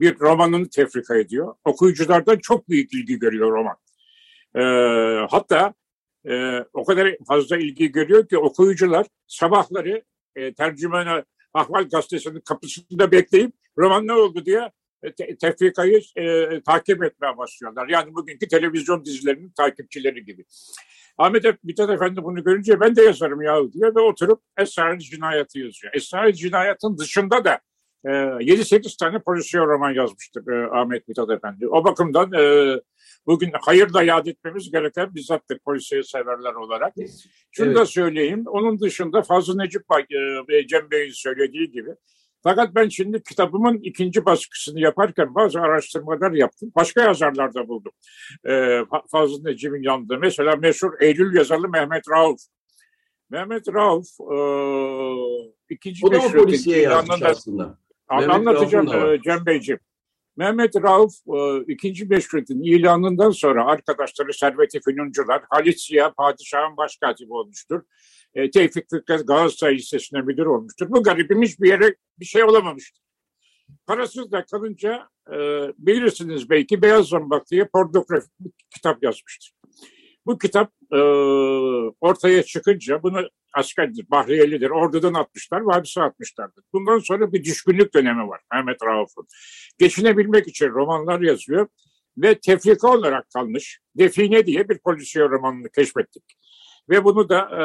bir 0.00 0.20
romanını 0.20 0.68
tefrika 0.70 1.18
ediyor. 1.18 1.54
Okuyuculardan 1.64 2.38
çok 2.38 2.68
büyük 2.68 2.94
ilgi 2.94 3.18
görüyor 3.18 3.52
roman. 3.52 3.76
E, 4.54 4.62
hatta 5.30 5.74
e, 6.28 6.58
o 6.72 6.84
kadar 6.84 7.16
fazla 7.28 7.56
ilgi 7.56 7.92
görüyor 7.92 8.28
ki 8.28 8.38
okuyucular 8.38 9.06
sabahları 9.26 10.02
e, 10.36 10.54
tercümana 10.54 11.24
Ahval 11.54 11.88
Gazetesi'nin 11.88 12.40
kapısında 12.40 13.12
bekleyip 13.12 13.52
roman 13.78 14.06
ne 14.06 14.12
oldu 14.12 14.46
diye 14.46 14.70
e, 15.02 15.12
te, 15.12 15.36
tefrikayı 15.36 16.02
e, 16.16 16.60
takip 16.60 17.02
etmeye 17.04 17.36
başlıyorlar. 17.36 17.88
Yani 17.88 18.14
bugünkü 18.14 18.48
televizyon 18.48 19.04
dizilerinin 19.04 19.50
takipçileri 19.50 20.24
gibi. 20.24 20.44
Ahmet 21.18 21.64
Mithat 21.64 21.90
Efendi 21.90 22.24
bunu 22.24 22.44
görünce 22.44 22.80
ben 22.80 22.96
de 22.96 23.02
yazarım 23.02 23.42
ya 23.42 23.72
diyor 23.72 23.94
ve 23.94 24.00
oturup 24.00 24.40
Esrarlı 24.58 24.98
Cinayet'i 24.98 25.58
yazıyor. 25.58 25.94
Esrarlı 25.94 26.32
Cinayet'in 26.32 26.98
dışında 26.98 27.44
da 27.44 27.60
e, 28.04 28.08
7-8 28.08 28.98
tane 28.98 29.18
polisiye 29.18 29.62
roman 29.62 29.90
yazmıştır 29.90 30.46
e, 30.52 30.70
Ahmet 30.70 31.08
Mithat 31.08 31.30
Efendi. 31.30 31.68
O 31.68 31.84
bakımdan 31.84 32.32
e, 32.32 32.74
bugün 33.26 33.50
hayırla 33.60 34.02
yad 34.02 34.26
etmemiz 34.26 34.70
gereken 34.70 35.14
bizzattır 35.14 35.58
polisiye 35.58 36.02
severler 36.02 36.54
olarak. 36.54 36.94
Şunu 37.50 37.66
evet. 37.66 37.76
da 37.76 37.86
söyleyeyim. 37.86 38.44
Onun 38.46 38.80
dışında 38.80 39.22
Fazıl 39.22 39.56
Necip 39.56 39.82
e, 39.92 40.16
ve 40.48 40.66
Cem 40.66 40.90
Bey'in 40.90 41.12
söylediği 41.12 41.70
gibi 41.70 41.90
fakat 42.42 42.74
ben 42.74 42.88
şimdi 42.88 43.22
kitabımın 43.22 43.78
ikinci 43.78 44.24
baskısını 44.24 44.80
yaparken 44.80 45.34
bazı 45.34 45.60
araştırmalar 45.60 46.32
yaptım. 46.32 46.72
Başka 46.76 47.02
yazarlar 47.02 47.54
da 47.54 47.68
buldum. 47.68 47.92
Ee, 48.48 48.80
Fazıl 49.10 49.42
Necip'in 49.44 49.82
yanında. 49.82 50.16
Mesela 50.18 50.56
meşhur 50.56 50.92
Eylül 51.00 51.34
yazarlı 51.34 51.68
Mehmet 51.68 52.02
Rauf. 52.10 52.40
Mehmet 53.30 53.68
Rauf 53.68 54.06
e, 54.20 54.38
ikinci 55.68 56.06
o 56.06 56.12
da 56.12 56.18
o 56.18 56.32
polisiye 56.32 56.82
yazmış 56.82 57.22
aslında. 57.22 57.78
Anlatacağım 58.08 58.88
e, 58.88 59.20
Cem 59.22 59.46
Beyciğim. 59.46 59.80
Mehmet 60.36 60.76
Rauf 60.76 61.12
e, 61.36 61.64
ikinci 61.72 62.06
meşrutin 62.06 62.62
ilanından 62.62 63.30
sonra 63.30 63.66
arkadaşları 63.66 64.32
Servet-i 64.32 64.80
Fünuncular, 64.80 65.42
Halit 65.50 65.80
Ziya 65.80 66.12
padişahın 66.12 66.76
başkatibi 66.76 67.32
olmuştur. 67.32 67.82
E, 68.38 68.50
Tevfik 68.50 68.90
Fikret 68.90 69.26
Galatasaray 69.28 69.76
Lisesi'ne 69.76 70.20
müdür 70.20 70.46
olmuştur. 70.46 70.86
Bu 70.90 71.02
garibim 71.02 71.42
hiçbir 71.42 71.68
yere 71.68 71.94
bir 72.18 72.24
şey 72.24 72.44
olamamıştır. 72.44 73.02
Parasız 73.86 74.32
da 74.32 74.44
kalınca 74.44 75.08
e, 75.32 75.36
bilirsiniz 75.78 76.50
belki 76.50 76.82
Beyaz 76.82 77.08
Zambak 77.08 77.50
diye 77.50 77.64
pornografik 77.64 78.30
bir 78.40 78.50
kitap 78.74 79.02
yazmıştır. 79.02 79.52
Bu 80.26 80.38
kitap 80.38 80.72
e, 80.92 80.98
ortaya 82.00 82.42
çıkınca 82.42 83.02
bunu 83.02 83.28
askerdir, 83.54 84.06
Bahriyelidir, 84.10 84.70
ordudan 84.70 85.14
atmışlar 85.14 85.62
hapse 85.70 86.02
atmışlardır. 86.02 86.64
Bundan 86.72 86.98
sonra 86.98 87.32
bir 87.32 87.44
düşkünlük 87.44 87.94
dönemi 87.94 88.28
var 88.28 88.40
Mehmet 88.52 88.82
Rauf'un. 88.82 89.26
Geçinebilmek 89.78 90.48
için 90.48 90.68
romanlar 90.68 91.20
yazıyor 91.20 91.68
ve 92.18 92.38
tefrika 92.38 92.88
olarak 92.88 93.30
kalmış 93.30 93.80
Define 93.94 94.46
diye 94.46 94.68
bir 94.68 94.78
polisiye 94.78 95.28
romanını 95.28 95.68
keşfettik. 95.70 96.38
Ve 96.88 97.04
bunu 97.04 97.28
da 97.28 97.38
e, 97.38 97.62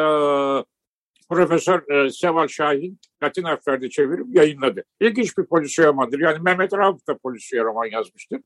Profesör 1.29 1.91
e, 1.91 2.09
Seval 2.09 2.47
Şahin 2.47 2.99
Latin 3.23 3.43
harflerde 3.43 3.89
çevirip 3.89 4.35
yayınladı. 4.35 4.83
İlginç 5.01 5.37
bir 5.37 5.45
polisiye 5.45 5.87
romandır. 5.87 6.19
Yani 6.19 6.39
Mehmet 6.39 6.73
Rauf 6.73 7.07
da 7.07 7.17
polisiye 7.17 7.63
roman 7.63 7.85
yazmıştır. 7.85 8.41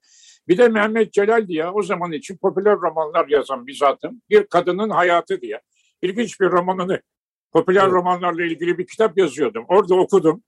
Bir 0.48 0.58
de 0.58 0.70
Mehmet 0.70 1.14
Celal 1.14 1.48
diye 1.48 1.68
o 1.68 1.84
zaman 1.84 2.12
için 2.12 2.38
popüler 2.38 2.76
romanlar 2.76 3.28
yazan 3.28 3.68
bir 3.68 3.74
zatım. 3.74 4.22
Bir 4.30 4.48
kadının 4.48 4.90
hayatı 4.90 5.42
diye. 5.42 5.62
İlginç 6.02 6.40
bir 6.40 6.46
romanını 6.46 7.02
popüler 7.52 7.84
evet. 7.84 7.94
romanlarla 7.94 8.46
ilgili 8.46 8.78
bir 8.78 8.88
kitap 8.88 9.18
yazıyordum. 9.18 9.66
Orada 9.68 9.96
okudum. 9.96 10.44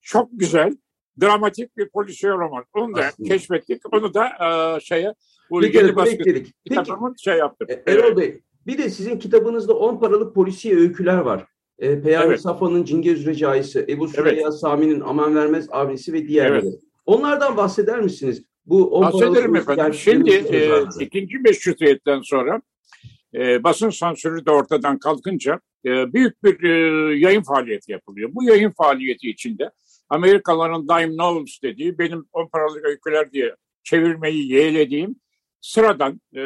Çok 0.00 0.28
güzel, 0.32 0.76
dramatik 1.20 1.76
bir 1.76 1.88
polisiye 1.88 2.32
roman. 2.32 2.64
Onu 2.74 2.96
da 2.96 3.00
Aslında. 3.00 3.28
keşfettik. 3.28 3.94
Onu 3.94 4.14
da 4.14 4.26
e, 4.26 4.80
şeye 4.80 5.14
bu 5.50 5.64
yeni 5.64 5.96
baskı 5.96 6.44
kitabımın 6.66 7.14
şey 7.18 7.36
yaptım. 7.38 7.68
E, 7.70 7.92
Erol 7.92 8.16
Bey, 8.16 8.42
bir 8.68 8.78
de 8.78 8.90
sizin 8.90 9.18
kitabınızda 9.18 9.72
10 9.72 10.00
paralık 10.00 10.34
polisiye 10.34 10.76
öyküler 10.76 11.18
var. 11.18 11.46
E, 11.78 12.02
Peyami 12.02 12.26
evet. 12.26 12.40
Safa'nın 12.40 12.84
Cingöz 12.84 13.26
Recaisi, 13.26 13.86
Ebu 13.88 14.08
Süreyya 14.08 14.42
evet. 14.42 14.54
Sami'nin 14.54 15.00
Aman 15.00 15.34
Vermez 15.34 15.68
abisi 15.70 16.12
ve 16.12 16.28
diğerleri. 16.28 16.66
Evet. 16.66 16.80
Onlardan 17.06 17.56
bahseder 17.56 18.00
misiniz? 18.00 18.42
Bu 18.66 18.90
10 18.90 19.02
Bahsederim 19.02 19.56
efendim. 19.56 19.94
Şimdi 19.94 20.30
e, 20.30 20.84
ikinci 21.00 21.38
meşrutiyetten 21.38 22.20
sonra 22.20 22.62
e, 23.34 23.64
basın 23.64 23.90
sansürü 23.90 24.46
de 24.46 24.50
ortadan 24.50 24.98
kalkınca 24.98 25.60
e, 25.84 26.12
büyük 26.12 26.44
bir 26.44 26.62
e, 26.62 27.18
yayın 27.18 27.42
faaliyeti 27.42 27.92
yapılıyor. 27.92 28.30
Bu 28.32 28.44
yayın 28.44 28.70
faaliyeti 28.70 29.30
içinde 29.30 29.70
Amerikalıların 30.08 30.88
Dime 30.88 31.16
Novels 31.16 31.62
dediği 31.62 31.98
benim 31.98 32.26
10 32.32 32.48
paralık 32.48 32.84
öyküler 32.84 33.32
diye 33.32 33.54
çevirmeyi 33.82 34.52
yeğlediğim 34.52 35.16
sıradan 35.60 36.20
e, 36.34 36.40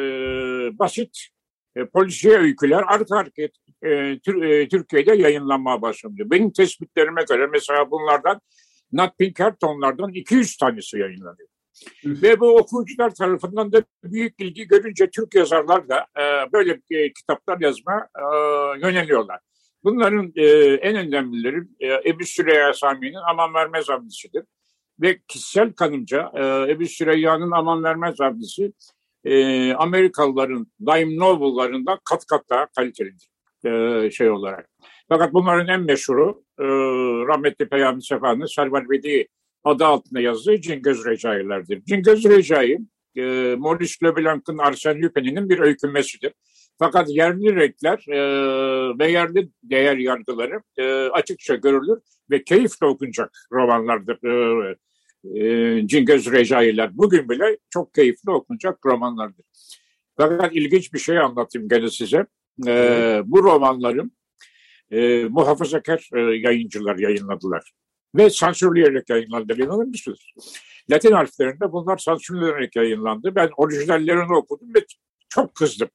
basit 0.79 1.33
e, 1.75 1.85
polisiye 1.85 2.37
öyküler 2.37 2.83
arka 2.87 3.17
hareket 3.17 3.51
e, 3.81 4.19
tür, 4.19 4.41
e, 4.41 4.67
Türkiye'de 4.67 5.15
yayınlanmaya 5.15 5.81
başlandı. 5.81 6.23
Benim 6.25 6.51
tespitlerime 6.51 7.23
göre 7.29 7.47
mesela 7.47 7.91
bunlardan 7.91 8.41
Nat 8.91 9.17
Pinkerton'lardan 9.17 10.13
200 10.13 10.57
tanesi 10.57 10.97
yayınlanıyor. 10.99 11.47
Ve 12.05 12.39
bu 12.39 12.57
okuyucular 12.57 13.15
tarafından 13.15 13.71
da 13.71 13.83
büyük 14.03 14.39
ilgi 14.39 14.67
görünce 14.67 15.09
Türk 15.09 15.35
yazarlar 15.35 15.89
da 15.89 16.07
e, 16.17 16.51
böyle 16.53 16.81
e, 16.91 17.13
kitaplar 17.13 17.59
yazma 17.59 18.07
e, 18.15 18.23
yöneliyorlar. 18.79 19.39
Bunların 19.83 20.33
e, 20.35 20.45
en 20.73 20.95
önemlileri 20.95 21.63
e, 21.79 22.09
Ebu 22.09 22.23
Süreyya 22.23 22.73
Sami'nin 22.73 23.19
Aman 23.29 23.53
Vermez 23.53 23.89
abdisidir. 23.89 24.43
Ve 25.01 25.19
kişisel 25.27 25.73
kanımca 25.73 26.31
e, 26.35 26.71
Ebu 26.71 26.85
Süreyya'nın 26.85 27.51
Aman 27.51 27.83
Vermez 27.83 28.21
abdisi 28.21 28.73
e, 29.25 29.73
Amerikalıların 29.73 30.67
Dime 30.79 31.17
Noble'larından 31.17 31.99
kat 32.09 32.25
kat 32.25 32.49
daha 32.49 32.65
kalitelidir 32.65 33.29
e, 33.65 34.11
şey 34.11 34.29
olarak. 34.29 34.69
Fakat 35.09 35.33
bunların 35.33 35.67
en 35.67 35.81
meşhuru 35.81 36.43
e, 36.59 36.65
rahmetli 37.27 37.69
Peyami 37.69 38.03
Sefa'nın 38.03 38.45
Servar 38.45 38.89
Bedi 38.89 39.27
adı 39.63 39.85
altında 39.85 40.21
yazdığı 40.21 40.61
Cingöz 40.61 41.05
Recai'lerdir. 41.05 41.83
Cingöz 41.85 42.25
Recai, 42.25 42.79
e, 43.15 43.55
Maurice 43.57 44.05
Leblanc'ın 44.05 44.57
Arsène 44.57 45.01
Lupin'in 45.01 45.49
bir 45.49 45.59
öykünmesidir. 45.59 46.33
Fakat 46.79 47.09
yerli 47.09 47.55
renkler 47.55 48.05
e, 48.07 48.19
ve 48.99 49.11
yerli 49.11 49.49
değer 49.63 49.97
yargıları 49.97 50.61
e, 50.77 50.83
açıkça 51.07 51.55
görülür 51.55 51.99
ve 52.31 52.43
keyifle 52.43 52.85
okunacak 52.85 53.31
romanlardır. 53.51 54.27
E, 54.27 54.75
e, 55.23 55.87
Cingöz 55.87 56.31
Recai'ler 56.31 56.97
bugün 56.97 57.29
bile 57.29 57.57
çok 57.69 57.93
keyifli 57.93 58.31
okunacak 58.31 58.85
romanlardır. 58.85 59.45
Fakat 60.17 60.55
ilginç 60.55 60.93
bir 60.93 60.99
şey 60.99 61.19
anlatayım 61.19 61.69
gene 61.69 61.89
size. 61.89 62.25
Ee, 62.67 63.21
bu 63.25 63.43
romanlarım 63.43 64.11
e, 64.91 65.23
muhafazakar 65.23 66.09
e, 66.15 66.19
yayıncılar 66.19 66.97
yayınladılar. 66.97 67.71
Ve 68.15 68.29
sansürleyerek 68.29 69.09
yayınlandı. 69.09 69.53
İnanır 69.53 69.85
mısınız? 69.85 70.19
Latin 70.91 71.11
harflerinde 71.11 71.71
bunlar 71.71 71.97
sansürlenerek 71.97 72.75
yayınlandı. 72.75 73.35
Ben 73.35 73.49
orijinallerini 73.57 74.35
okudum 74.35 74.67
ve 74.75 74.85
çok 75.29 75.55
kızdım. 75.55 75.89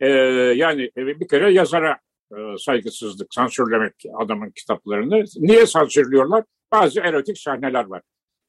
Ee, 0.00 0.08
yani 0.56 0.90
bir 0.96 1.28
kere 1.28 1.52
yazara 1.52 1.98
e, 2.32 2.36
saygısızlık, 2.58 3.34
sansürlemek 3.34 3.94
adamın 4.18 4.50
kitaplarını. 4.50 5.24
Niye 5.36 5.66
sansürlüyorlar? 5.66 6.44
Bazı 6.72 7.00
erotik 7.00 7.38
sahneler 7.38 7.84
var. 7.84 8.02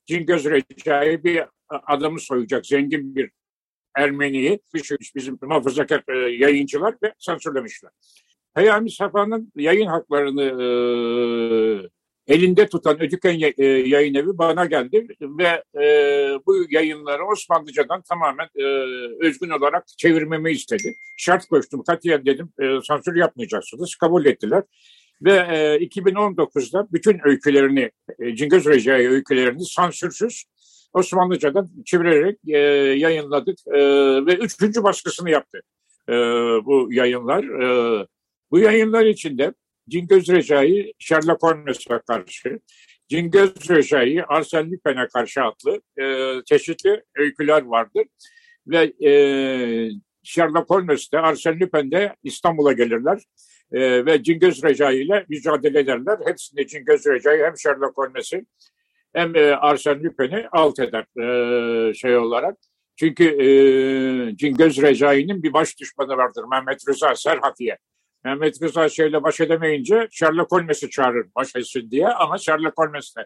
Cingöz 0.06 0.46
Recai 0.46 1.24
bir 1.24 1.44
adamı 1.70 2.20
soyacak 2.20 2.66
zengin 2.66 3.16
bir 3.16 3.32
Ermeniyi 3.96 4.60
şey, 4.84 4.98
bizim 5.16 5.38
muhafazakar 5.42 6.04
e, 6.08 6.18
yayıncılar 6.18 6.96
ve 7.04 7.14
sansürlemişler. 7.20 7.92
Peyami 8.56 8.92
Safa'nın 8.92 9.52
yayın 9.56 9.88
haklarını 9.88 10.44
e, 10.44 12.34
elinde 12.34 12.68
tutan 12.68 13.02
Ödüken 13.02 13.40
e, 13.58 13.66
yayın 13.66 14.14
evi 14.14 14.38
bana 14.38 14.66
geldi 14.66 15.08
ve 15.22 15.64
e, 15.84 15.86
bu 16.46 16.56
yayınları 16.70 17.26
Osmanlıcadan 17.26 18.02
tamamen 18.02 18.48
e, 18.56 18.64
özgün 19.28 19.50
olarak 19.50 19.88
çevirmemi 19.98 20.52
istedi. 20.52 20.96
Şart 21.18 21.46
koştum, 21.46 21.84
katiyen 21.84 22.26
dedim 22.26 22.50
e, 22.62 22.82
sansür 22.84 23.16
yapmayacaksınız. 23.16 23.96
Kabul 23.96 24.26
ettiler. 24.26 24.64
Ve 25.22 25.32
e, 25.32 25.86
2019'da 25.86 26.88
bütün 26.92 27.20
öykülerini, 27.24 27.92
e, 28.20 28.36
Cingöz 28.36 28.66
Recai 28.66 29.10
öykülerini 29.10 29.66
sansürsüz 29.66 30.46
Osmanlıcadan 30.94 31.70
çevirerek 31.86 32.40
e, 32.48 32.58
yayınladık 33.00 33.58
e, 33.68 33.80
ve 34.26 34.36
üçüncü 34.36 34.84
baskısını 34.84 35.30
yaptı 35.30 35.62
e, 36.10 36.14
bu 36.66 36.94
yayınlar. 36.94 37.44
E, 37.44 38.08
bu 38.52 38.60
yayınlar 38.60 39.06
içinde 39.06 39.54
Cingöz 39.90 40.30
Recai 40.30 40.94
Sherlock 41.00 41.44
Holmes'e 41.44 42.00
karşı, 42.08 42.60
Cingöz 43.08 43.70
Recai 43.70 44.24
Arsene 44.24 44.72
Lupin'e 44.72 45.08
karşı 45.08 45.42
adlı 45.44 45.82
e, 46.02 46.36
çeşitli 46.46 47.04
öyküler 47.16 47.62
vardır. 47.62 48.04
Ve 48.68 48.94
e, 49.10 49.12
Sherlock 50.24 50.70
Holmes 50.70 51.10
Arsene 51.14 51.60
Lupin 51.60 52.10
İstanbul'a 52.24 52.74
gelirler. 52.74 53.20
E, 53.72 54.06
ve 54.06 54.24
Cingöz 54.24 54.64
Recai 54.64 54.96
ile 54.96 55.26
mücadele 55.30 55.80
ederler. 55.80 56.18
Hepsinde 56.26 56.68
Cingöz 56.68 57.06
Recai 57.06 57.44
hem 57.44 57.58
Sherlock 57.58 57.98
Holmes'i 57.98 58.46
hem 59.14 59.36
e, 59.36 59.56
Arsene 59.56 60.04
Lupin'i 60.04 60.48
alt 60.52 60.80
eder 60.80 61.06
e, 61.90 61.94
şey 61.94 62.18
olarak. 62.18 62.58
Çünkü 62.96 63.24
e, 63.24 63.48
Cingöz 64.38 64.82
Recai'nin 64.82 65.44
bir 65.44 65.54
baş 65.54 65.80
düşmanı 65.80 66.18
vardır 66.18 66.44
Mehmet 66.52 66.88
Rıza 66.90 67.16
Serhafiye. 67.16 67.78
Mehmet 68.24 68.62
Rıza 68.62 68.90
şeyle 68.90 69.24
baş 69.24 69.40
edemeyince 69.40 70.08
Sherlock 70.12 70.52
Holmes'i 70.52 70.90
çağırır 70.90 71.26
baş 71.36 71.56
etsin 71.56 71.92
diye 71.92 72.08
ama 72.08 72.38
Sherlock 72.38 72.78
Holmes 72.78 73.16
de 73.16 73.26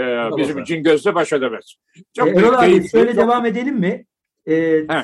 e, 0.00 0.30
bizim 0.36 0.64
Cingöz'le 0.64 1.14
baş 1.14 1.32
edemez. 1.32 1.74
Çok 2.16 2.28
e, 2.28 2.30
Erol 2.30 2.54
abi 2.54 2.88
şöyle 2.88 3.14
çok... 3.14 3.22
devam 3.22 3.46
edelim 3.46 3.78
mi? 3.78 4.06
E, 4.46 4.52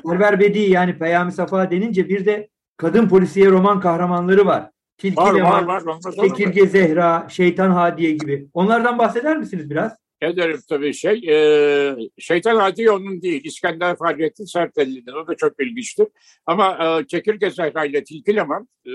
Server 0.07 0.41
Bedi 0.41 0.59
yani 0.59 0.99
Peyami 0.99 1.33
Safa 1.33 1.71
denince 1.71 2.09
bir 2.09 2.27
de 2.27 2.49
kadın 2.77 3.09
polisiye 3.09 3.51
roman 3.51 3.81
kahramanları 3.81 4.47
var. 4.47 4.71
Tilki 4.99 5.17
var, 5.17 5.35
Leman, 5.35 5.67
var, 5.67 5.83
var, 5.83 6.01
Çekirge 6.21 6.67
Zehra, 6.67 7.27
Şeytan 7.31 7.71
Hadiye 7.71 8.11
gibi. 8.11 8.49
Onlardan 8.55 8.99
bahseder 8.99 9.37
misiniz 9.37 9.71
biraz? 9.71 9.93
Ederim 10.21 10.61
tabii 10.69 10.95
şey. 10.95 11.23
E, 11.29 11.97
Şeytan 12.19 12.57
Hadi 12.57 12.91
onun 12.91 13.23
değil. 13.23 13.45
İskender 13.45 13.97
Fahrettin 13.97 14.45
Sertelli'nin. 14.45 15.13
O 15.13 15.27
da 15.27 15.37
çok 15.37 15.53
ilginçtir. 15.61 16.07
Ama 16.47 16.99
e, 17.01 17.07
Çekirge 17.07 17.51
Zehra 17.51 17.85
ile 17.85 18.05
Tilki 18.05 18.37
Leman 18.37 18.69
e, 18.87 18.93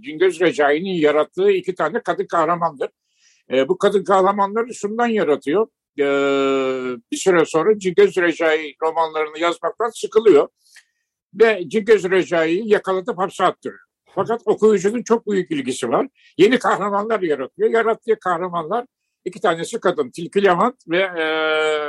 Cingöz 0.00 0.40
Recai'nin 0.40 0.94
yarattığı 0.94 1.50
iki 1.50 1.74
tane 1.74 2.02
kadın 2.02 2.26
kahramandır. 2.26 2.88
E, 3.52 3.68
bu 3.68 3.78
kadın 3.78 4.04
kahramanları 4.04 4.74
şundan 4.74 5.06
yaratıyor. 5.06 5.66
E, 5.98 6.04
bir 7.12 7.16
süre 7.16 7.44
sonra 7.44 7.78
Cingöz 7.78 8.16
Recai 8.16 8.74
romanlarını 8.82 9.38
yazmaktan 9.38 9.90
sıkılıyor. 9.90 10.48
Ve 11.34 11.68
Cingöz 11.68 12.10
Recai'yi 12.10 12.68
yakalatıp 12.68 13.18
hapse 13.18 13.44
attırıyor. 13.44 13.80
Fakat 14.14 14.40
okuyucunun 14.44 15.02
çok 15.02 15.30
büyük 15.30 15.50
ilgisi 15.50 15.88
var. 15.88 16.08
Yeni 16.38 16.58
kahramanlar 16.58 17.20
yaratıyor. 17.20 17.70
Yarattığı 17.70 18.18
kahramanlar 18.20 18.86
İki 19.24 19.40
tanesi 19.40 19.80
kadın. 19.80 20.10
Tilki 20.10 20.44
Levent 20.44 20.74
ve 20.88 20.98
e, 20.98 21.26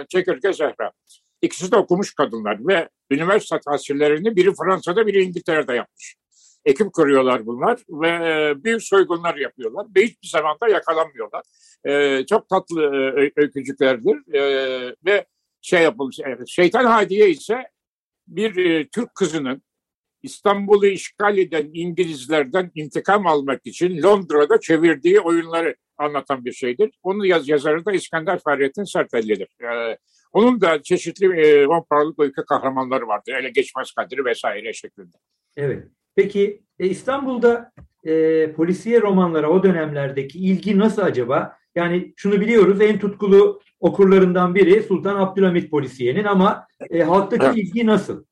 Çekirge 0.10 0.54
Zehra. 0.54 0.92
İkisi 1.42 1.72
de 1.72 1.76
okumuş 1.76 2.14
kadınlar 2.14 2.68
ve 2.68 2.90
üniversite 3.12 3.60
tahsillerini 3.60 4.36
biri 4.36 4.54
Fransa'da 4.56 5.08
biri 5.08 5.24
İngiltere'de 5.24 5.74
yapmış. 5.74 6.16
Ekip 6.66 6.94
kuruyorlar 6.94 7.46
bunlar 7.46 7.80
ve 7.90 8.08
e, 8.08 8.64
büyük 8.64 8.84
soygunlar 8.84 9.36
yapıyorlar 9.36 9.88
ve 9.96 10.04
hiçbir 10.04 10.28
zaman 10.28 10.58
da 10.62 10.68
yakalanmıyorlar. 10.68 11.44
E, 11.86 12.26
çok 12.26 12.50
tatlı 12.50 12.84
e, 12.84 13.32
öykücüklerdir 13.36 14.36
e, 14.36 14.96
ve 15.06 15.26
şey 15.62 15.84
yapılmış. 15.84 16.20
Şeytan 16.48 16.86
Hadiye 16.86 17.30
ise 17.30 17.64
bir 18.28 18.66
e, 18.66 18.88
Türk 18.88 19.16
kızının 19.16 19.62
İstanbul'u 20.26 20.86
işgal 20.86 21.38
eden 21.38 21.70
İngilizlerden 21.74 22.72
intikam 22.76 23.28
almak 23.28 23.62
için 23.66 24.04
Londra'da 24.04 24.60
çevirdiği 24.60 25.20
oyunları 25.20 25.76
anlatan 25.98 26.46
bir 26.46 26.52
şeydir. 26.52 26.92
Onun 27.04 27.26
yaz 27.26 27.50
yazarı 27.50 27.86
da 27.86 27.92
İskender 27.92 28.40
Fahrettin 28.40 28.84
Sertelli'dir. 28.84 29.48
Ee, 29.64 29.98
onun 30.34 30.62
da 30.62 30.84
çeşitli 30.84 31.42
e, 31.42 31.68
paralık 31.90 32.20
öykü 32.20 32.46
kahramanları 32.46 33.08
vardır. 33.08 33.34
Ele 33.34 33.50
geçmez 33.50 33.92
kadri 33.92 34.26
vesaire 34.26 34.74
şeklinde. 34.74 35.18
Evet. 35.58 35.84
Peki 36.16 36.62
e, 36.80 36.88
İstanbul'da 36.88 37.72
e, 38.04 38.52
polisiye 38.52 39.02
romanlara 39.02 39.50
o 39.50 39.64
dönemlerdeki 39.64 40.40
ilgi 40.40 40.80
nasıl 40.80 41.02
acaba? 41.02 41.58
Yani 41.76 42.14
şunu 42.16 42.42
biliyoruz 42.42 42.82
en 42.82 43.00
tutkulu 43.00 43.62
okurlarından 43.80 44.56
biri 44.56 44.84
Sultan 44.84 45.16
Abdülhamit 45.16 45.72
polisiyenin 45.72 46.24
ama 46.24 46.68
e, 46.90 47.04
halktaki 47.04 47.46
evet. 47.46 47.58
ilgi 47.58 47.86
nasıl? 47.86 48.26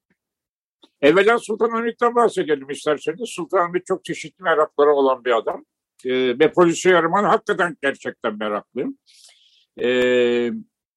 Evvela 1.04 1.40
Sultan 1.40 1.70
Hamit'ten 1.70 2.16
bahsedelim 2.16 2.70
isterseniz. 2.70 3.30
Sultan 3.30 3.58
Hamit 3.58 3.86
çok 3.86 4.06
çeşitli 4.06 4.44
merakları 4.44 4.90
olan 4.90 5.26
bir 5.26 5.38
adam. 5.38 5.66
E, 6.06 6.40
ve 6.40 6.52
polisiye 6.52 7.04
roman 7.04 7.24
hakikaten 7.24 7.78
gerçekten 7.82 8.38
meraklıyım. 8.38 8.98
E, 9.82 9.88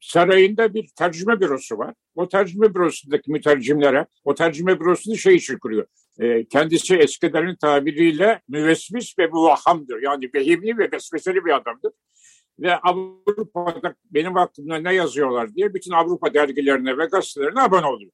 sarayında 0.01 0.75
bir 0.75 0.89
tercüme 0.99 1.41
bürosu 1.41 1.79
var. 1.79 1.95
O 2.15 2.29
tercüme 2.29 2.75
bürosundaki 2.75 3.33
mütercimlere, 3.33 4.07
o 4.25 4.35
tercüme 4.35 4.81
bürosunu 4.81 5.17
şey 5.17 5.35
için 5.35 5.59
kuruyor. 5.59 5.87
E, 6.19 6.45
kendisi 6.49 6.97
eskilerin 6.97 7.57
tabiriyle 7.57 8.41
müvesvis 8.49 9.19
ve 9.19 9.27
muvahamdır. 9.27 10.03
Yani 10.03 10.33
behimli 10.33 10.79
ve 10.79 10.93
vesveseli 10.93 11.45
bir 11.45 11.57
adamdır. 11.57 11.93
Ve 12.59 12.77
Avrupa'da 12.77 13.95
benim 14.11 14.37
aklımda 14.37 14.77
ne 14.77 14.95
yazıyorlar 14.95 15.55
diye 15.55 15.75
bütün 15.75 15.93
Avrupa 15.93 16.35
dergilerine 16.35 16.99
ve 16.99 17.07
gazetelerine 17.07 17.61
abone 17.61 17.87
oluyor. 17.87 18.13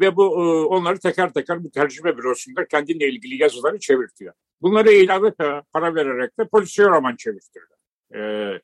Ve 0.00 0.16
bu 0.16 0.24
e, 0.24 0.66
onları 0.66 0.98
teker 0.98 1.32
teker 1.32 1.64
bir 1.64 1.70
tercüme 1.70 2.18
bürosunda 2.18 2.66
kendinle 2.66 3.08
ilgili 3.08 3.42
yazıları 3.42 3.78
çevirtiyor. 3.78 4.34
Bunları 4.62 4.92
ilave 4.92 5.32
para 5.72 5.94
vererek 5.94 6.38
de 6.38 6.48
polisiye 6.48 6.88
roman 6.88 7.16
çevirtiyorlar. 7.16 7.78
Ee, 8.14 8.60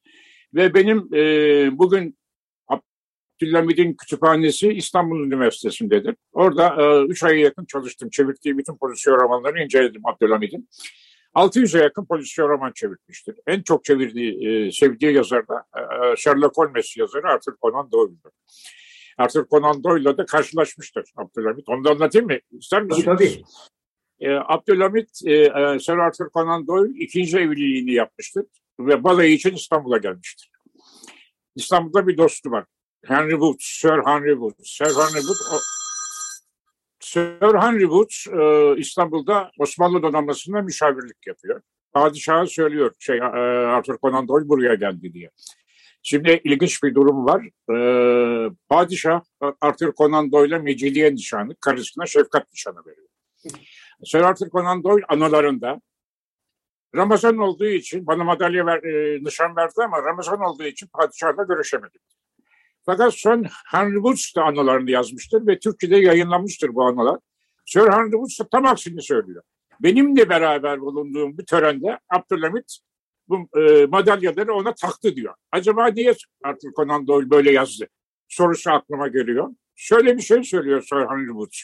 ve 0.54 0.74
benim 0.74 1.14
e, 1.14 1.78
bugün 1.78 2.18
Abdülhamid'in 2.68 3.94
kütüphanesi 3.94 4.68
İstanbul 4.68 5.26
Üniversitesi'ndedir. 5.26 6.16
Orada 6.32 6.76
e, 6.82 7.04
üç 7.04 7.24
aya 7.24 7.40
yakın 7.40 7.64
çalıştım. 7.64 8.10
Çevirdiği 8.10 8.58
bütün 8.58 8.76
polisiye 8.76 9.16
romanları 9.16 9.64
inceledim 9.64 10.06
Abdülhamid'in. 10.06 10.68
600'e 11.34 11.82
yakın 11.82 12.04
polisiye 12.04 12.48
roman 12.48 12.72
çevirmiştir. 12.72 13.36
En 13.46 13.62
çok 13.62 13.84
çevirdiği, 13.84 14.48
e, 14.48 14.72
sevdiği 14.72 15.12
yazar 15.12 15.48
da 15.48 15.64
e, 15.76 16.16
Sherlock 16.16 16.56
Holmes 16.56 16.96
yazarı 16.96 17.28
Arthur 17.28 17.52
Conan 17.62 17.92
Doyle'dur. 17.92 18.30
Arthur 19.18 19.46
Conan 19.50 19.84
Doyle'la 19.84 20.18
da 20.18 20.26
karşılaşmıştır 20.26 21.04
Abdülhamid. 21.16 21.64
Onu 21.66 21.84
da 21.84 21.90
anlatayım 21.90 22.26
mı? 22.26 22.38
İster 22.52 22.82
misiniz? 22.82 23.04
Tabii. 23.04 23.42
E, 24.20 24.30
Abdülhamit, 24.30 25.10
e, 25.24 25.32
e, 25.32 25.78
Sir 25.78 25.98
Arthur 25.98 26.30
Conan 26.30 26.66
Doyle 26.66 26.98
ikinci 26.98 27.38
evliliğini 27.38 27.92
yapmıştır 27.92 28.44
ve 28.80 29.04
balayı 29.04 29.32
için 29.32 29.54
İstanbul'a 29.54 29.98
gelmiştir. 29.98 30.50
İstanbul'da 31.54 32.06
bir 32.06 32.16
dostu 32.16 32.50
var. 32.50 32.64
Henry 33.04 33.30
Wood, 33.30 33.56
Sir 33.60 34.00
Henry 34.06 34.30
Wood. 34.30 34.54
Sir 34.64 34.84
Henry 34.84 35.20
Wood, 35.20 35.54
o, 35.54 35.58
Sir 37.00 37.54
Henry 37.60 37.80
Wood 37.80 38.10
e, 38.40 38.80
İstanbul'da 38.80 39.50
Osmanlı 39.58 40.02
donanmasında 40.02 40.62
müşavirlik 40.62 41.26
yapıyor. 41.26 41.60
Padişaha 41.92 42.46
söylüyor 42.46 42.92
şey, 42.98 43.18
e, 43.18 43.20
Arthur 43.20 43.98
Conan 43.98 44.28
Doyle 44.28 44.48
buraya 44.48 44.74
geldi 44.74 45.12
diye. 45.12 45.30
Şimdi 46.08 46.40
ilginç 46.44 46.82
bir 46.82 46.94
durum 46.94 47.26
var. 47.26 47.42
Ee, 47.70 48.50
padişah 48.68 49.20
Arthur 49.60 49.92
Conan 49.92 50.32
Doyle'a 50.32 50.58
Mecidiye 50.58 51.14
nişanı, 51.14 51.54
karısına 51.60 52.06
şefkat 52.06 52.52
nişanı 52.52 52.86
veriyor. 52.86 53.08
Sir 54.04 54.20
Arthur 54.20 54.50
Conan 54.50 54.84
Doyle 54.84 55.04
anılarında 55.08 55.80
Ramazan 56.94 57.38
olduğu 57.38 57.66
için 57.66 58.06
bana 58.06 58.24
madalya 58.24 58.66
ver, 58.66 58.82
e, 58.82 59.24
nişan 59.24 59.56
verdi 59.56 59.72
ama 59.84 60.02
Ramazan 60.02 60.40
olduğu 60.40 60.64
için 60.64 60.88
padişahla 60.92 61.42
görüşemedim. 61.42 62.00
Fakat 62.84 63.14
son 63.14 63.44
Henry 63.70 63.94
Woods 63.94 64.36
da 64.36 64.42
anılarını 64.44 64.90
yazmıştır 64.90 65.46
ve 65.46 65.58
Türkçe'de 65.58 65.96
yayınlanmıştır 65.96 66.74
bu 66.74 66.84
anılar. 66.84 67.18
Sir 67.64 67.80
Henry 67.80 68.10
Woods 68.10 68.38
tam 68.50 68.66
aksini 68.66 69.02
söylüyor. 69.02 69.42
Benimle 69.80 70.28
beraber 70.28 70.80
bulunduğum 70.80 71.38
bir 71.38 71.46
törende 71.46 71.98
Abdülhamit 72.08 72.78
bu 73.28 73.60
e, 73.60 73.86
madalyaları 73.86 74.54
ona 74.54 74.74
taktı 74.74 75.16
diyor. 75.16 75.34
Acaba 75.52 75.86
niye 75.86 76.14
Arthur 76.44 76.72
Conan 76.76 77.06
Doyle 77.06 77.30
böyle 77.30 77.52
yazdı? 77.52 77.88
Sorusu 78.28 78.70
aklıma 78.70 79.08
geliyor. 79.08 79.48
Şöyle 79.74 80.16
bir 80.16 80.22
şey 80.22 80.44
söylüyor 80.44 80.82
Sir 80.82 80.96
Henry 80.96 81.26
Woods. 81.26 81.62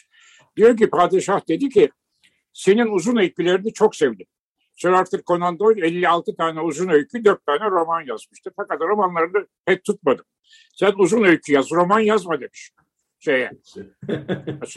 Diyor 0.57 0.77
ki 0.77 0.89
padişah 0.89 1.47
dedi 1.47 1.69
ki 1.69 1.89
senin 2.53 2.87
uzun 2.87 3.17
öykülerini 3.17 3.73
çok 3.73 3.95
sevdim. 3.95 4.27
Sir 4.75 4.89
Arthur 4.89 5.19
Conan 5.27 5.59
Doyle 5.59 5.87
56 5.87 6.35
tane 6.35 6.61
uzun 6.61 6.89
öykü, 6.89 7.25
4 7.25 7.45
tane 7.45 7.71
roman 7.71 8.01
yazmıştı. 8.01 8.51
Fakat 8.55 8.81
romanlarını 8.81 9.47
pek 9.65 9.83
tutmadım. 9.83 10.25
Sen 10.75 10.93
uzun 10.97 11.23
öykü 11.23 11.53
yaz, 11.53 11.71
roman 11.71 11.99
yazma 11.99 12.41
demiş 12.41 12.71
şeye. 13.23 13.51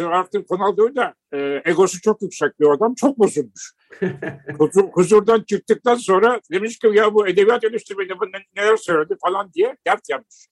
Arthur 0.09 0.45
Conan 0.47 0.77
Doyle 0.77 0.97
da 0.97 1.15
e, 1.33 1.63
egosu 1.65 2.01
çok 2.01 2.23
yüksek 2.23 2.61
bir 2.61 2.67
adam, 2.67 2.95
çok 2.95 3.19
bozulmuş. 3.19 3.75
Huzur, 4.59 4.85
huzurdan 4.93 5.43
çıktıktan 5.43 5.95
sonra 5.95 6.41
demiş 6.53 6.79
ki 6.79 6.91
ya 6.95 7.15
bu 7.15 7.29
edebiyat 7.29 7.65
eleştirmeni 7.65 8.21
bu 8.21 8.25
neler 8.57 8.77
söyledi 8.77 9.17
falan 9.27 9.53
diye 9.53 9.77
dert 9.87 10.09
yapmış. 10.11 10.49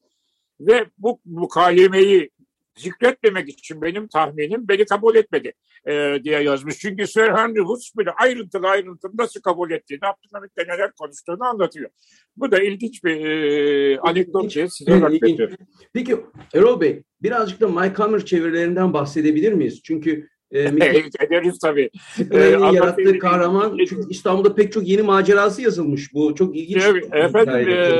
Ve 0.60 0.86
bu 0.98 1.20
mukalemeyi 1.24 2.30
zikretmemek 2.76 3.48
için 3.48 3.82
benim 3.82 4.08
tahminim 4.08 4.68
beni 4.68 4.84
kabul 4.84 5.16
etmedi 5.16 5.52
e, 5.86 6.18
diye 6.24 6.42
yazmış. 6.42 6.78
Çünkü 6.78 7.06
Sir 7.06 7.28
Henry 7.28 7.58
Woods 7.58 7.96
böyle 7.96 8.10
ayrıntılı 8.10 8.68
ayrıntılı 8.68 9.12
nasıl 9.18 9.40
kabul 9.40 9.70
ettiğini, 9.70 10.00
Abdülhamit'le 10.02 10.68
neler 10.68 10.92
konuştuğunu 10.92 11.44
anlatıyor. 11.44 11.90
Bu 12.36 12.52
da 12.52 12.62
ilginç 12.62 13.04
bir 13.04 13.26
e, 13.26 13.98
anekdot 13.98 14.54
diye 14.54 14.68
size 14.68 15.00
nakledeceğim. 15.00 15.56
Peki 15.92 16.16
Erol 16.54 16.80
Bey 16.80 17.02
birazcık 17.22 17.60
da 17.60 17.68
Mike 17.68 17.94
Hammer 17.94 18.24
çevirilerinden 18.24 18.92
bahsedebilir 18.92 19.52
miyiz? 19.52 19.80
Çünkü 19.82 20.28
ederiz 21.20 21.58
tabii. 21.58 21.90
E, 22.30 22.38
yarattığı 22.38 23.18
kahraman 23.18 23.78
çünkü 23.88 24.08
İstanbul'da 24.10 24.54
pek 24.54 24.72
çok 24.72 24.88
yeni 24.88 25.02
macerası 25.02 25.62
yazılmış. 25.62 26.14
Bu 26.14 26.34
çok 26.34 26.56
ilginç. 26.56 26.82
Evet, 26.86 27.04
efendim, 27.12 27.54
e, 27.54 27.90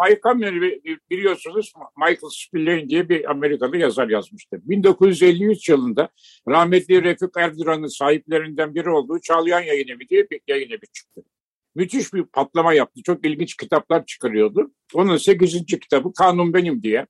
Mike 0.00 0.20
biliyorsunuz 1.10 1.72
Michael 1.96 2.30
Spillane 2.30 2.88
diye 2.88 3.08
bir 3.08 3.30
Amerikalı 3.30 3.76
yazar 3.76 4.08
yazmıştı. 4.08 4.60
1953 4.64 5.68
yılında 5.68 6.08
rahmetli 6.48 7.02
Refik 7.02 7.36
Erduran'ın 7.36 7.86
sahiplerinden 7.86 8.74
biri 8.74 8.90
olduğu 8.90 9.20
Çağlayan 9.20 9.60
Yayın 9.60 9.88
Evi 9.88 10.08
diye 10.08 10.30
bir 10.30 10.40
yayın 10.48 10.70
evi 10.70 10.86
çıktı. 10.92 11.22
Müthiş 11.74 12.14
bir 12.14 12.24
patlama 12.24 12.74
yaptı. 12.74 13.00
Çok 13.02 13.26
ilginç 13.26 13.56
kitaplar 13.56 14.06
çıkarıyordu. 14.06 14.70
Onun 14.94 15.16
8. 15.16 15.66
kitabı 15.66 16.12
Kanun 16.12 16.54
Benim 16.54 16.82
diye 16.82 17.06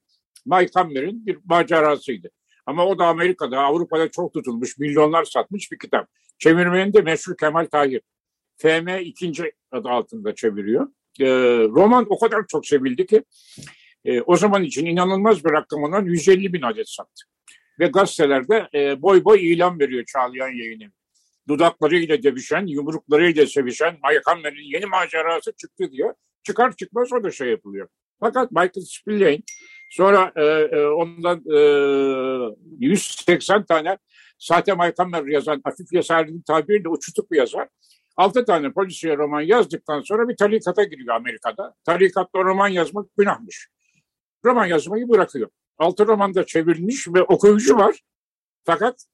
Mike 0.47 0.71
Hammer'in 0.75 1.27
bir 1.27 1.39
macerasıydı. 1.45 2.31
Ama 2.67 2.87
o 2.87 2.99
da 2.99 3.07
Amerika'da, 3.07 3.61
Avrupa'da 3.61 4.11
çok 4.11 4.35
tutulmuş, 4.35 4.79
milyonlar 4.79 5.25
satmış 5.25 5.73
bir 5.73 5.79
kitap. 5.79 6.09
Çevirmeni 6.39 6.93
de 6.93 7.01
meşhur 7.01 7.37
Kemal 7.37 7.67
Tahir. 7.67 8.01
FM 8.57 8.89
ikinci 9.01 9.53
adı 9.71 9.89
altında 9.89 10.35
çeviriyor. 10.35 10.89
E, 11.21 11.27
roman 11.69 12.07
o 12.09 12.19
kadar 12.19 12.47
çok 12.49 12.67
sevildi 12.67 13.07
ki 13.07 13.25
e, 14.05 14.21
o 14.21 14.37
zaman 14.37 14.63
için 14.63 14.87
inanılmaz 14.87 15.45
bir 15.45 15.51
rakam 15.51 15.83
olan 15.83 16.05
150 16.05 16.53
bin 16.53 16.63
adet 16.63 16.89
sattı. 16.89 17.25
Ve 17.79 17.87
gazetelerde 17.87 18.69
e, 18.75 19.03
boy 19.03 19.25
boy 19.25 19.53
ilan 19.53 19.81
veriyor 19.81 20.05
Çağlayan 20.05 20.49
yayını. 20.49 20.93
Dudaklarıyla 21.49 22.23
dövüşen, 22.23 22.67
yumruklarıyla 22.67 23.47
sevişen 23.47 23.95
Mike 23.95 24.55
yeni 24.63 24.87
macerası 24.87 25.53
çıktı 25.53 25.93
diyor. 25.93 26.15
Çıkar 26.43 26.77
çıkmaz 26.77 27.13
o 27.13 27.25
da 27.25 27.31
şey 27.31 27.49
yapılıyor. 27.49 27.89
Fakat 28.21 28.53
Michael 28.53 28.85
Spillane 28.87 29.43
sonra 29.95 30.33
e, 30.37 30.43
e, 30.79 30.87
ondan 30.87 31.39
e, 31.39 31.59
180 32.79 33.65
tane 33.65 33.99
sahte 34.39 34.75
Mike 34.75 35.33
yazan, 35.33 35.61
Afif 35.65 35.93
Yasar'ın 35.93 36.41
tabiriyle 36.47 36.89
uçutuk 36.89 37.31
bir 37.31 37.37
yazar. 37.37 37.69
Altı 38.17 38.45
tane 38.45 38.73
polisiye 38.73 39.17
roman 39.17 39.41
yazdıktan 39.41 40.01
sonra 40.01 40.29
bir 40.29 40.37
tarikata 40.37 40.85
giriyor 40.85 41.15
Amerika'da. 41.15 41.75
Tarikatta 41.85 42.39
roman 42.45 42.69
yazmak 42.69 43.07
günahmış. 43.19 43.69
Roman 44.45 44.67
yazmayı 44.67 45.09
bırakıyor. 45.09 45.51
Altı 45.79 46.07
roman 46.07 46.35
da 46.35 46.47
çevrilmiş 46.47 47.09
ve 47.09 47.23
okuyucu 47.23 47.77
var. 47.77 48.01
Fakat 48.65 49.05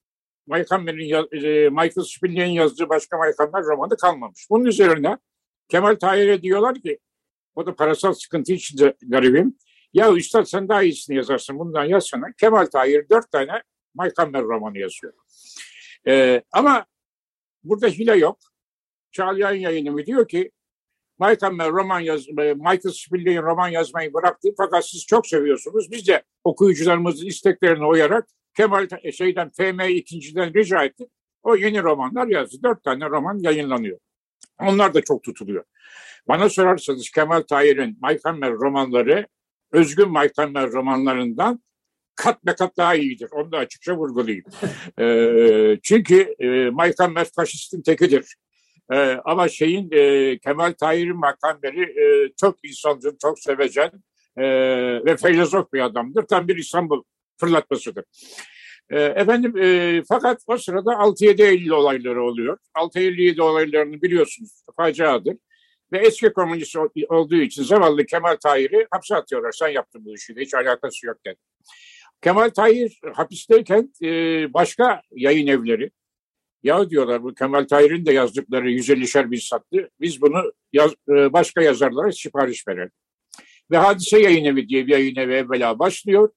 Michael, 0.47 0.87
e, 1.33 1.69
Michael 1.69 2.05
Spillane 2.05 2.55
yazdığı 2.55 2.89
başka 2.89 3.17
Michael 3.17 3.65
romanı 3.65 3.97
kalmamış. 3.97 4.47
Bunun 4.51 4.65
üzerine 4.65 5.19
Kemal 5.69 5.95
Tahir'e 5.95 6.43
diyorlar 6.43 6.75
ki 6.75 6.99
o 7.55 7.67
da 7.67 7.75
parasal 7.75 8.15
sıkıntı 8.15 8.53
içinde 8.53 8.97
garibim. 9.03 9.57
Ya 9.93 10.13
üstad 10.13 10.45
sen 10.45 10.69
daha 10.69 10.83
iyisini 10.83 11.17
yazarsın 11.17 11.59
bundan 11.59 11.85
yazsana. 11.85 12.33
Kemal 12.41 12.67
Tahir 12.67 13.09
dört 13.11 13.31
tane 13.31 13.63
Michael 13.95 14.43
romanı 14.43 14.79
yazıyor. 14.79 15.13
Ee, 16.07 16.43
ama 16.53 16.87
burada 17.65 17.87
hile 17.87 18.17
yok. 18.17 18.39
Çağlayan 19.13 19.55
yayınımı 19.55 20.07
diyor 20.07 20.29
ki 20.29 20.51
Michael 21.21 21.73
roman 21.73 22.01
yaz, 22.01 22.29
Michael 22.29 22.93
Spillane 22.93 23.43
roman 23.43 23.69
yazmayı 23.69 24.15
bıraktı 24.15 24.49
fakat 24.57 24.89
siz 24.89 25.07
çok 25.07 25.27
seviyorsunuz. 25.27 25.91
Biz 25.91 26.09
de 26.09 26.23
okuyucularımızın 26.45 27.27
isteklerine 27.27 27.85
uyarak 27.85 28.29
Kemal 28.57 28.89
şeyden 29.13 29.51
FM 29.51 29.81
ikinciden 29.81 30.55
rica 30.55 30.85
ettik. 30.85 31.11
O 31.43 31.57
yeni 31.57 31.83
romanlar 31.83 32.27
yazdı. 32.27 32.57
Dört 32.63 32.85
tane 32.85 33.11
roman 33.11 33.39
yayınlanıyor. 33.39 33.99
Onlar 34.61 34.95
da 34.95 35.01
çok 35.01 35.23
tutuluyor. 35.23 35.65
Bana 36.29 36.49
sorarsanız 36.49 37.11
Kemal 37.11 37.41
Tahir'in 37.41 37.99
Michael 38.03 38.53
romanları 38.53 39.27
özgün 39.73 40.09
Michael 40.09 40.73
romanlarından 40.73 41.61
kat 42.17 42.47
be 42.47 42.55
kat 42.55 42.77
daha 42.77 42.95
iyidir. 42.95 43.29
Onu 43.33 43.53
da 43.53 43.59
açıkça 43.59 43.97
vurgulayayım. 43.97 44.45
e, 45.01 45.79
çünkü 45.83 46.35
e, 46.39 46.47
Michael 46.71 47.25
faşistin 47.37 47.83
tekidir. 47.83 48.37
E, 48.93 48.97
ama 49.25 49.49
şeyin 49.49 49.91
e, 49.93 50.39
Kemal 50.39 50.73
Tahir'in 50.73 51.17
makamları 51.17 51.83
e, 51.83 52.33
çok 52.41 52.65
insancıl, 52.65 53.17
çok 53.23 53.39
sevecen 53.39 53.91
e, 54.37 54.45
ve 55.05 55.17
filozof 55.17 55.73
bir 55.73 55.81
adamdır. 55.81 56.23
Tam 56.23 56.49
bir 56.49 56.57
İstanbul 56.57 57.03
fırlatmasıdır. 57.41 58.05
E, 58.91 59.01
efendim 59.01 59.57
e, 59.57 60.03
fakat 60.09 60.41
o 60.47 60.59
sırada 60.59 60.91
6-7 60.91 61.43
Eylül 61.43 61.71
olayları 61.71 62.25
oluyor. 62.25 62.59
6-7 62.75 63.43
olaylarını 63.43 64.03
biliyorsunuz 64.03 64.65
faciadır. 64.77 65.37
Ve 65.93 65.99
eski 65.99 66.33
komünist 66.33 66.77
olduğu 67.09 67.37
için 67.37 67.63
zavallı 67.63 68.07
Kemal 68.07 68.37
Tahir'i 68.37 68.87
hapse 68.91 69.17
atıyorlar. 69.17 69.53
Sen 69.53 69.69
yaptın 69.69 70.05
bu 70.05 70.15
işi. 70.15 70.35
Hiç 70.37 70.55
alakası 70.55 71.07
yok 71.07 71.17
dedi. 71.27 71.39
Kemal 72.23 72.49
Tahir 72.49 73.01
hapisteyken 73.15 73.93
e, 74.03 74.09
başka 74.55 75.03
yayın 75.11 75.47
evleri, 75.47 75.91
ya 76.63 76.91
diyorlar 76.91 77.23
bu 77.23 77.35
Kemal 77.35 77.65
Tahir'in 77.65 78.07
de 78.07 78.13
yazdıkları 78.13 78.71
150'şer 78.71 79.31
bin 79.31 79.39
sattı. 79.39 79.91
Biz 80.01 80.23
bunu 80.23 80.53
yaz, 80.73 80.93
e, 81.09 81.33
başka 81.33 81.63
yazarlara 81.63 82.13
sipariş 82.13 82.69
verelim. 82.69 82.91
Ve 83.71 83.77
Hadise 83.77 84.21
Yayın 84.21 84.45
Evi 84.45 84.69
diye 84.69 84.87
bir 84.87 84.93
yayın 84.93 85.17
evi 85.17 85.33
evvela 85.33 85.79
başlıyor. 85.79 86.31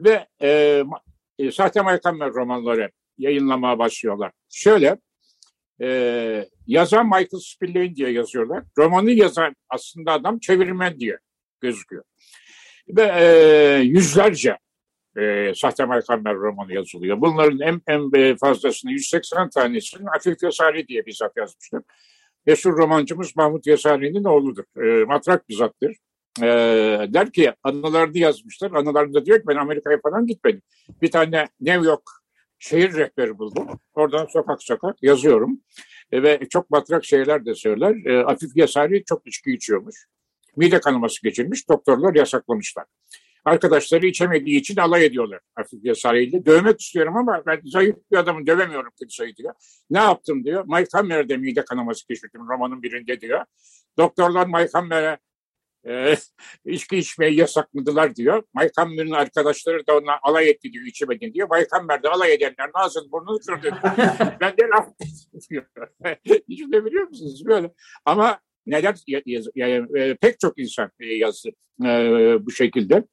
Ve 0.00 0.26
e, 0.42 0.82
e, 1.38 1.50
Sahte 1.50 1.80
Maykammer 1.80 2.30
romanları 2.30 2.90
yayınlamaya 3.18 3.78
başlıyorlar. 3.78 4.32
Şöyle, 4.50 4.98
e, 5.82 6.48
yazan 6.66 7.06
Michael 7.06 7.40
Spillane 7.40 7.96
diye 7.96 8.10
yazıyorlar. 8.10 8.64
Romanı 8.78 9.10
yazan 9.10 9.56
aslında 9.68 10.12
adam 10.12 10.38
çevirmen 10.38 11.00
diye 11.00 11.18
gözüküyor. 11.60 12.04
Ve 12.88 13.02
e, 13.02 13.26
yüzlerce 13.82 14.58
e, 15.18 15.52
Sahte 15.54 15.84
Maykammer 15.84 16.34
romanı 16.34 16.74
yazılıyor. 16.74 17.20
Bunların 17.20 17.60
en, 17.60 17.80
en 17.86 18.36
fazlasını 18.36 18.92
180 18.92 19.50
tanesini 19.50 20.10
Afif 20.10 20.42
Yasari 20.42 20.88
diye 20.88 21.06
bizzat 21.06 21.36
yazmıştır. 21.36 21.82
Meşhur 22.46 22.76
romancımız 22.76 23.36
Mahmut 23.36 23.66
Yasari'nin 23.66 24.24
oğludur. 24.24 24.64
E, 24.84 25.04
matrak 25.04 25.48
bir 25.48 25.54
zattır 25.54 25.96
e, 26.42 26.46
der 27.08 27.32
ki 27.32 27.52
anılarını 27.62 28.18
yazmışlar. 28.18 28.70
Anılarında 28.70 29.26
diyor 29.26 29.38
ki 29.38 29.44
ben 29.48 29.56
Amerika'ya 29.56 29.98
falan 30.02 30.26
gitmedim. 30.26 30.62
Bir 31.02 31.10
tane 31.10 31.48
New 31.60 31.86
York 31.86 32.02
şehir 32.64 32.92
rehberi 32.94 33.38
buldum. 33.38 33.66
Oradan 33.94 34.26
sokak 34.26 34.62
sokak 34.62 35.02
yazıyorum. 35.02 35.60
E, 36.12 36.22
ve 36.22 36.40
çok 36.50 36.72
batrak 36.72 37.04
şeyler 37.04 37.46
de 37.46 37.54
söyler. 37.54 38.06
E, 38.06 38.24
Afif 38.24 38.56
Yasari 38.56 39.04
çok 39.04 39.26
içki 39.26 39.52
içiyormuş. 39.52 40.06
Mide 40.56 40.80
kanaması 40.80 41.22
geçirmiş. 41.22 41.68
Doktorlar 41.68 42.14
yasaklamışlar. 42.14 42.84
Arkadaşları 43.44 44.06
içemediği 44.06 44.60
için 44.60 44.76
alay 44.76 45.04
ediyorlar 45.04 45.40
Afif 45.56 45.84
Yasari 45.84 46.24
ile. 46.24 46.46
Dövmek 46.46 46.80
istiyorum 46.80 47.16
ama 47.16 47.42
ben 47.46 47.60
zayıf 47.64 47.96
bir 48.12 48.16
adamı 48.16 48.46
dövemiyorum 48.46 48.92
kimseyi 48.98 49.36
diyor. 49.36 49.54
Ne 49.90 49.98
yaptım 49.98 50.44
diyor. 50.44 50.64
Mike 50.66 50.88
Hammer'de 50.92 51.36
mide 51.36 51.64
kanaması 51.64 52.08
geçirdim 52.08 52.48
romanın 52.48 52.82
birinde 52.82 53.20
diyor. 53.20 53.44
Doktorlar 53.98 54.46
Mike 54.46 54.70
Hammer'e 54.72 55.18
e, 55.88 56.16
içki 56.64 56.96
içmeyi 56.96 57.36
yasakladılar 57.36 58.16
diyor. 58.16 58.42
Maykamber'in 58.54 59.10
arkadaşları 59.10 59.86
da 59.86 59.96
ona 59.96 60.18
alay 60.22 60.50
etti 60.50 60.72
diyor 60.72 60.86
içemedin 60.86 61.34
diyor. 61.34 61.48
Maykamber 61.48 62.02
de 62.02 62.08
alay 62.08 62.32
edenler 62.32 62.70
ağzını 62.74 63.12
burnunu 63.12 63.38
kırdı. 63.38 63.74
ben 64.40 64.56
de 64.56 64.62
laf 64.76 64.88
diyor. 65.50 65.64
De 66.72 66.84
biliyor 66.84 67.08
musunuz 67.08 67.46
böyle. 67.46 67.70
Ama 68.04 68.40
neden 68.66 68.94
yaz, 69.06 69.46
yani, 69.54 69.98
e, 69.98 70.14
pek 70.14 70.40
çok 70.40 70.58
insan 70.58 70.90
yazdı 71.00 71.48
e, 71.84 71.86
bu 72.46 72.50
şekilde. 72.50 73.04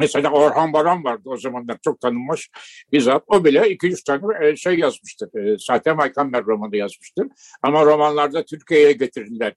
Mesela 0.00 0.30
Orhan 0.30 0.72
Baran 0.72 1.04
vardı 1.04 1.22
o 1.24 1.36
zamanlar 1.36 1.78
çok 1.84 2.00
tanınmış 2.00 2.50
bir 2.92 3.00
zat. 3.00 3.24
O 3.26 3.44
bile 3.44 3.70
200 3.70 4.04
tane 4.04 4.46
e, 4.46 4.56
şey 4.56 4.78
yazmıştır. 4.78 5.34
E, 5.34 5.58
Sahte 5.58 5.92
Maykamber 5.92 6.44
romanı 6.44 6.76
yazmıştır. 6.76 7.26
Ama 7.62 7.84
romanlarda 7.84 8.44
Türkiye'ye 8.44 8.92
getirirler. 8.92 9.54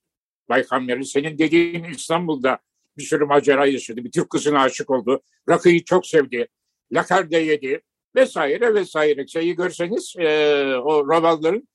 Maykamber'i 0.49 1.05
senin 1.05 1.37
dediğin 1.37 1.83
İstanbul'da 1.83 2.59
bir 2.97 3.03
sürü 3.03 3.25
macera 3.25 3.65
yaşadı. 3.65 4.03
Bir 4.03 4.11
Türk 4.11 4.29
kızına 4.29 4.61
aşık 4.61 4.89
oldu. 4.89 5.21
Rakıyı 5.49 5.83
çok 5.83 6.07
sevdi. 6.07 6.47
Lakarda 6.91 7.37
yedi 7.37 7.81
vesaire 8.15 8.73
vesaire. 8.73 9.27
Şeyi 9.27 9.55
görseniz 9.55 10.13
e, 10.17 10.27
o 10.75 11.07
romanların 11.07 11.67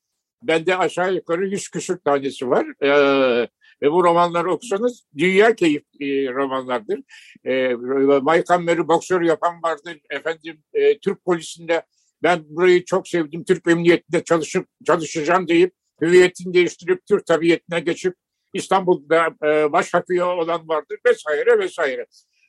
bende 0.43 0.77
aşağı 0.77 1.13
yukarı 1.13 1.47
yüz 1.47 1.69
küsür 1.69 1.97
tanesi 1.97 2.49
var. 2.49 2.65
E, 2.83 3.49
ve 3.81 3.91
bu 3.91 4.03
romanları 4.03 4.51
okusanız 4.51 5.03
dünya 5.17 5.55
keyif 5.55 5.83
e, 5.99 6.05
romanlardır. 6.33 6.99
E, 7.45 7.73
Maykamber'i 8.21 8.87
boksör 8.87 9.21
yapan 9.21 9.63
vardır. 9.63 9.99
Efendim 10.09 10.63
e, 10.73 10.99
Türk 10.99 11.25
polisinde 11.25 11.85
ben 12.23 12.43
burayı 12.49 12.85
çok 12.85 13.07
sevdim. 13.07 13.43
Türk 13.43 13.67
emniyetinde 13.67 14.23
çalışıp 14.23 14.67
çalışacağım 14.85 15.47
deyip 15.47 15.73
hüviyetini 16.01 16.53
değiştirip 16.53 17.05
Türk 17.05 17.25
tabiyetine 17.25 17.79
geçip 17.79 18.15
İstanbul'da 18.53 19.27
e, 19.43 19.71
baş 19.71 19.95
olan 20.21 20.67
vardır 20.67 20.97
vesaire 21.05 21.59
vesaire. 21.59 22.05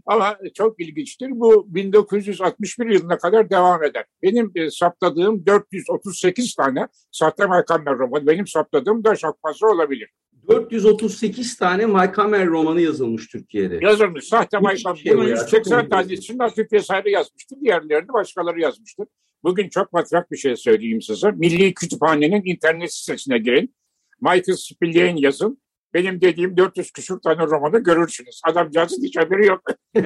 Ama 0.06 0.38
çok 0.54 0.80
ilginçtir. 0.80 1.28
Bu 1.30 1.74
1961 1.74 2.86
yılına 2.86 3.18
kadar 3.18 3.50
devam 3.50 3.84
eder. 3.84 4.04
Benim 4.22 4.52
e, 4.54 4.70
saptadığım 4.70 5.46
438 5.46 6.54
tane 6.54 6.88
sahte 7.10 7.46
Maykamber 7.46 7.98
romanı. 7.98 8.26
Benim 8.26 8.46
saptadığım 8.46 9.04
da 9.04 9.16
çok 9.16 9.42
fazla 9.42 9.68
olabilir. 9.68 10.10
438 10.48 11.56
tane 11.56 11.86
Maykamer 11.86 12.46
romanı 12.46 12.80
yazılmış 12.80 13.28
Türkiye'de. 13.28 13.78
Yazılmış. 13.82 14.24
Sahte 14.24 14.58
Maykamer. 14.58 14.96
Şey 14.96 15.12
Bunun 15.12 15.28
180 15.28 15.88
tanesini 15.88 16.38
Hafif 16.38 16.72
Yasarı 16.72 17.10
yazmıştır. 17.10 17.60
Diğerlerini 17.60 18.08
başkaları 18.08 18.60
yazmıştır. 18.60 19.06
Bugün 19.42 19.68
çok 19.68 19.92
matrak 19.92 20.30
bir 20.32 20.36
şey 20.36 20.56
söyleyeyim 20.56 21.02
size. 21.02 21.30
Milli 21.30 21.74
Kütüphane'nin 21.74 22.42
internet 22.44 22.94
sitesine 22.94 23.38
girin. 23.38 23.74
Michael 24.20 24.56
Spillane 24.56 25.20
yazın. 25.20 25.58
Benim 25.94 26.20
dediğim 26.20 26.56
400 26.56 26.90
küsur 26.90 27.20
tane 27.20 27.46
romanı 27.46 27.82
görürsünüz. 27.82 28.40
Adamcağızın 28.44 29.02
hiç 29.02 29.16
haberi 29.16 29.46
yok. 29.46 29.62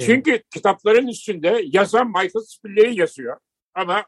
Çünkü 0.00 0.42
kitapların 0.50 1.06
üstünde 1.06 1.62
yazan 1.64 2.06
Michael 2.06 2.44
Spillane 2.46 2.94
yazıyor. 2.94 3.36
Ama 3.74 4.04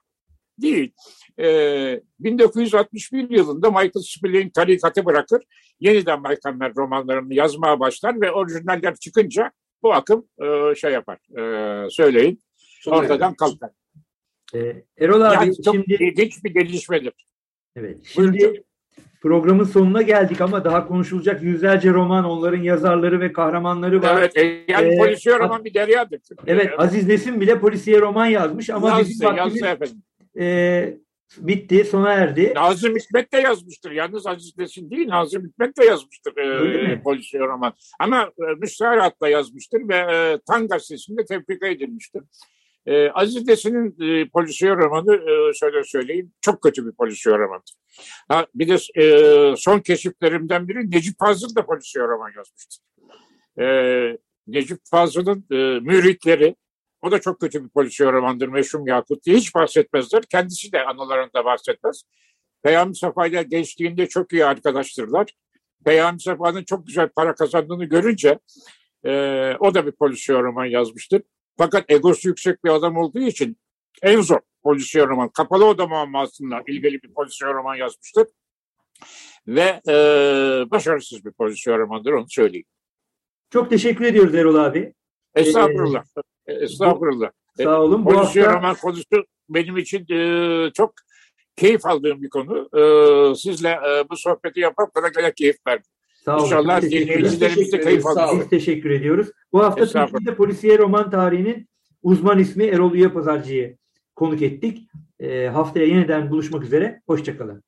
değil. 0.59 0.93
Ee, 1.41 2.01
1961 2.21 3.31
yılında 3.31 3.71
Michael 3.71 4.03
Spillane 4.03 4.51
tarikatı 4.51 5.05
bırakır. 5.05 5.43
Yeniden 5.81 6.21
Maykamber 6.21 6.73
romanlarını 6.77 7.35
yazmaya 7.35 7.81
başlar 7.81 8.21
ve 8.21 8.33
orijinaller 8.33 8.97
çıkınca 8.97 9.53
bu 9.83 9.93
akım 9.93 10.29
e, 10.43 10.75
şey 10.75 10.93
yapar. 10.93 11.19
E, 11.39 11.91
söyleyin. 11.91 12.41
Sonra 12.57 12.97
ortadan 12.97 13.35
kalkar. 13.35 13.71
Ee, 14.55 14.85
Erol 14.99 15.21
abi 15.21 15.35
yani 15.35 15.63
çok 15.63 15.75
şimdi... 15.75 15.95
ilginç 15.95 16.45
bir 16.45 16.51
gelişmedir. 16.51 17.27
Evet. 17.77 18.05
Şimdi 18.05 18.39
Buyurun. 18.39 18.65
Programın 19.25 19.65
sonuna 19.65 20.03
geldik 20.03 20.41
ama 20.41 20.65
daha 20.65 20.89
konuşulacak 20.89 21.43
yüzlerce 21.43 21.91
roman, 21.91 22.25
onların 22.25 22.63
yazarları 22.63 23.21
ve 23.21 23.33
kahramanları 23.33 24.03
var. 24.03 24.19
Evet. 24.19 24.37
E, 24.37 24.65
yani 24.69 24.95
ee, 24.95 24.99
polisiye 24.99 25.39
roman 25.39 25.65
bir 25.65 25.75
deryadır. 25.75 26.21
Evet. 26.47 26.71
Aziz 26.79 27.09
Nesin 27.09 27.41
bile 27.41 27.61
polisiye 27.61 28.01
roman 28.01 28.27
yazmış 28.27 28.71
ama 28.71 28.89
yazdı, 28.89 29.11
bizim 29.11 29.29
vaktimiz, 29.29 29.95
e, 30.39 30.99
bitti, 31.39 31.85
sona 31.85 32.13
erdi. 32.13 32.53
Nazım 32.57 32.97
Hikmet 32.97 33.33
de 33.33 33.39
yazmıştır. 33.39 33.91
Yalnız 33.91 34.27
Aziz 34.27 34.59
Nesin 34.59 34.91
değil, 34.91 35.09
Nazım 35.09 35.45
Hikmet 35.45 35.79
de 35.79 35.85
yazmıştır 35.85 36.37
e, 36.37 37.03
polisiye 37.03 37.43
roman. 37.43 37.73
Ama 38.01 38.23
e, 38.23 38.55
müstaharatla 38.59 39.29
yazmıştır 39.29 39.89
ve 39.89 39.97
e, 39.97 40.39
Tan 40.47 40.69
gazetesinde 40.69 41.25
tefrika 41.25 41.67
edilmiştir. 41.67 42.23
E, 42.87 43.11
Aziz 43.11 43.49
Nesin'in 43.49 43.97
e, 44.01 44.29
polisiye 44.29 44.77
romanı 44.77 45.15
e, 45.15 45.53
şöyle 45.55 45.85
söyleyeyim, 45.85 46.33
çok 46.41 46.63
kötü 46.63 46.87
bir 46.87 46.93
polisiye 46.93 47.39
romandır. 47.39 47.75
Ha, 48.29 48.47
bir 48.55 48.69
de 48.69 49.03
e, 49.03 49.57
son 49.57 49.81
keşiflerimden 49.81 50.69
biri 50.69 50.91
Necip 50.91 51.19
Fazıl 51.19 51.55
da 51.55 51.67
polisiye 51.67 52.05
roman 52.05 52.31
yazmıştır. 52.37 52.81
E, 53.61 54.19
Necip 54.47 54.79
Fazıl'ın 54.91 55.47
e, 55.51 55.57
müritleri, 55.81 56.57
o 57.03 57.11
da 57.11 57.21
çok 57.21 57.41
kötü 57.41 57.65
bir 57.65 57.69
polisiye 57.69 58.13
romandır 58.13 58.49
Meşhum 58.49 58.87
Yakut 58.87 59.25
diye 59.25 59.37
hiç 59.37 59.55
bahsetmezler. 59.55 60.23
Kendisi 60.23 60.73
de 60.73 60.85
anılarında 60.85 61.45
bahsetmez. 61.45 62.03
Peyami 62.63 62.97
Safa 62.97 63.27
ile 63.27 63.43
gençliğinde 63.43 64.07
çok 64.07 64.33
iyi 64.33 64.45
arkadaştırlar. 64.45 65.31
Peyami 65.85 66.21
Safa'nın 66.21 66.65
çok 66.65 66.87
güzel 66.87 67.09
para 67.09 67.35
kazandığını 67.35 67.85
görünce 67.85 68.39
e, 69.05 69.11
o 69.61 69.75
da 69.75 69.87
bir 69.87 69.93
polisiye 69.93 70.39
roman 70.39 70.65
yazmıştır. 70.65 71.23
Fakat 71.59 71.91
egosu 71.91 72.29
yüksek 72.29 72.65
bir 72.65 72.71
adam 72.71 72.97
olduğu 72.97 73.21
için 73.21 73.57
en 74.03 74.21
zor 74.21 74.41
polisiye 74.63 75.07
roman. 75.07 75.29
Kapalı 75.29 75.65
Oda 75.65 75.87
muammasıyla 75.87 76.63
ilgili 76.67 77.03
bir 77.03 77.13
polisiye 77.15 77.53
roman 77.53 77.75
yazmıştır. 77.75 78.27
Ve 79.47 79.81
e, 79.89 79.95
başarısız 80.71 81.25
bir 81.25 81.33
polisiye 81.33 81.79
romandır 81.79 82.13
onu 82.13 82.27
söyleyeyim. 82.29 82.67
Çok 83.51 83.71
teşekkür 83.71 84.05
ediyoruz 84.05 84.35
Erol 84.35 84.55
abi. 84.55 84.95
Estağfurullah. 85.35 86.05
Ee, 86.47 86.53
Estağfurullah. 86.53 87.31
Sağ 87.63 87.83
olun. 87.83 88.07
Bu 88.07 88.11
Polisiye 88.11 88.45
hafta... 88.45 88.59
roman 88.59 88.75
konusu 88.75 89.27
benim 89.49 89.77
için 89.77 90.07
e, 90.15 90.71
çok 90.73 90.95
keyif 91.57 91.87
aldığım 91.87 92.23
bir 92.23 92.29
konu. 92.29 92.69
E, 92.79 93.35
sizle 93.35 93.69
e, 93.69 94.05
bu 94.11 94.17
sohbeti 94.17 94.61
yapıp 94.61 94.95
bana 94.97 95.09
gene 95.09 95.33
keyif 95.33 95.57
verdim. 95.67 95.91
Sağ 96.25 96.37
olun. 96.37 96.45
İnşallah 96.45 96.83
dinleyicilerimiz 96.83 97.73
de 97.73 97.81
keyif 97.81 98.07
alır. 98.07 98.41
Biz 98.41 98.49
teşekkür 98.49 98.91
ediyoruz. 98.91 99.29
Bu 99.55 99.65
hafta 99.65 99.85
Türkiye'de 99.85 100.35
polisiye 100.37 100.79
roman 100.79 101.11
tarihinin 101.11 101.69
uzman 102.03 102.39
ismi 102.39 102.65
Erol 102.65 102.95
Üye 102.95 103.09
Pazarcı'yı 103.09 103.77
konuk 104.17 104.43
ettik. 104.43 104.89
E, 105.21 105.47
haftaya 105.47 105.87
yeniden 105.87 106.31
buluşmak 106.31 106.65
üzere. 106.65 107.03
Hoşçakalın. 107.07 107.63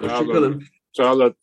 Hoşçakalın. 0.00 0.62
Sağ 0.92 1.12
olun. 1.14 1.34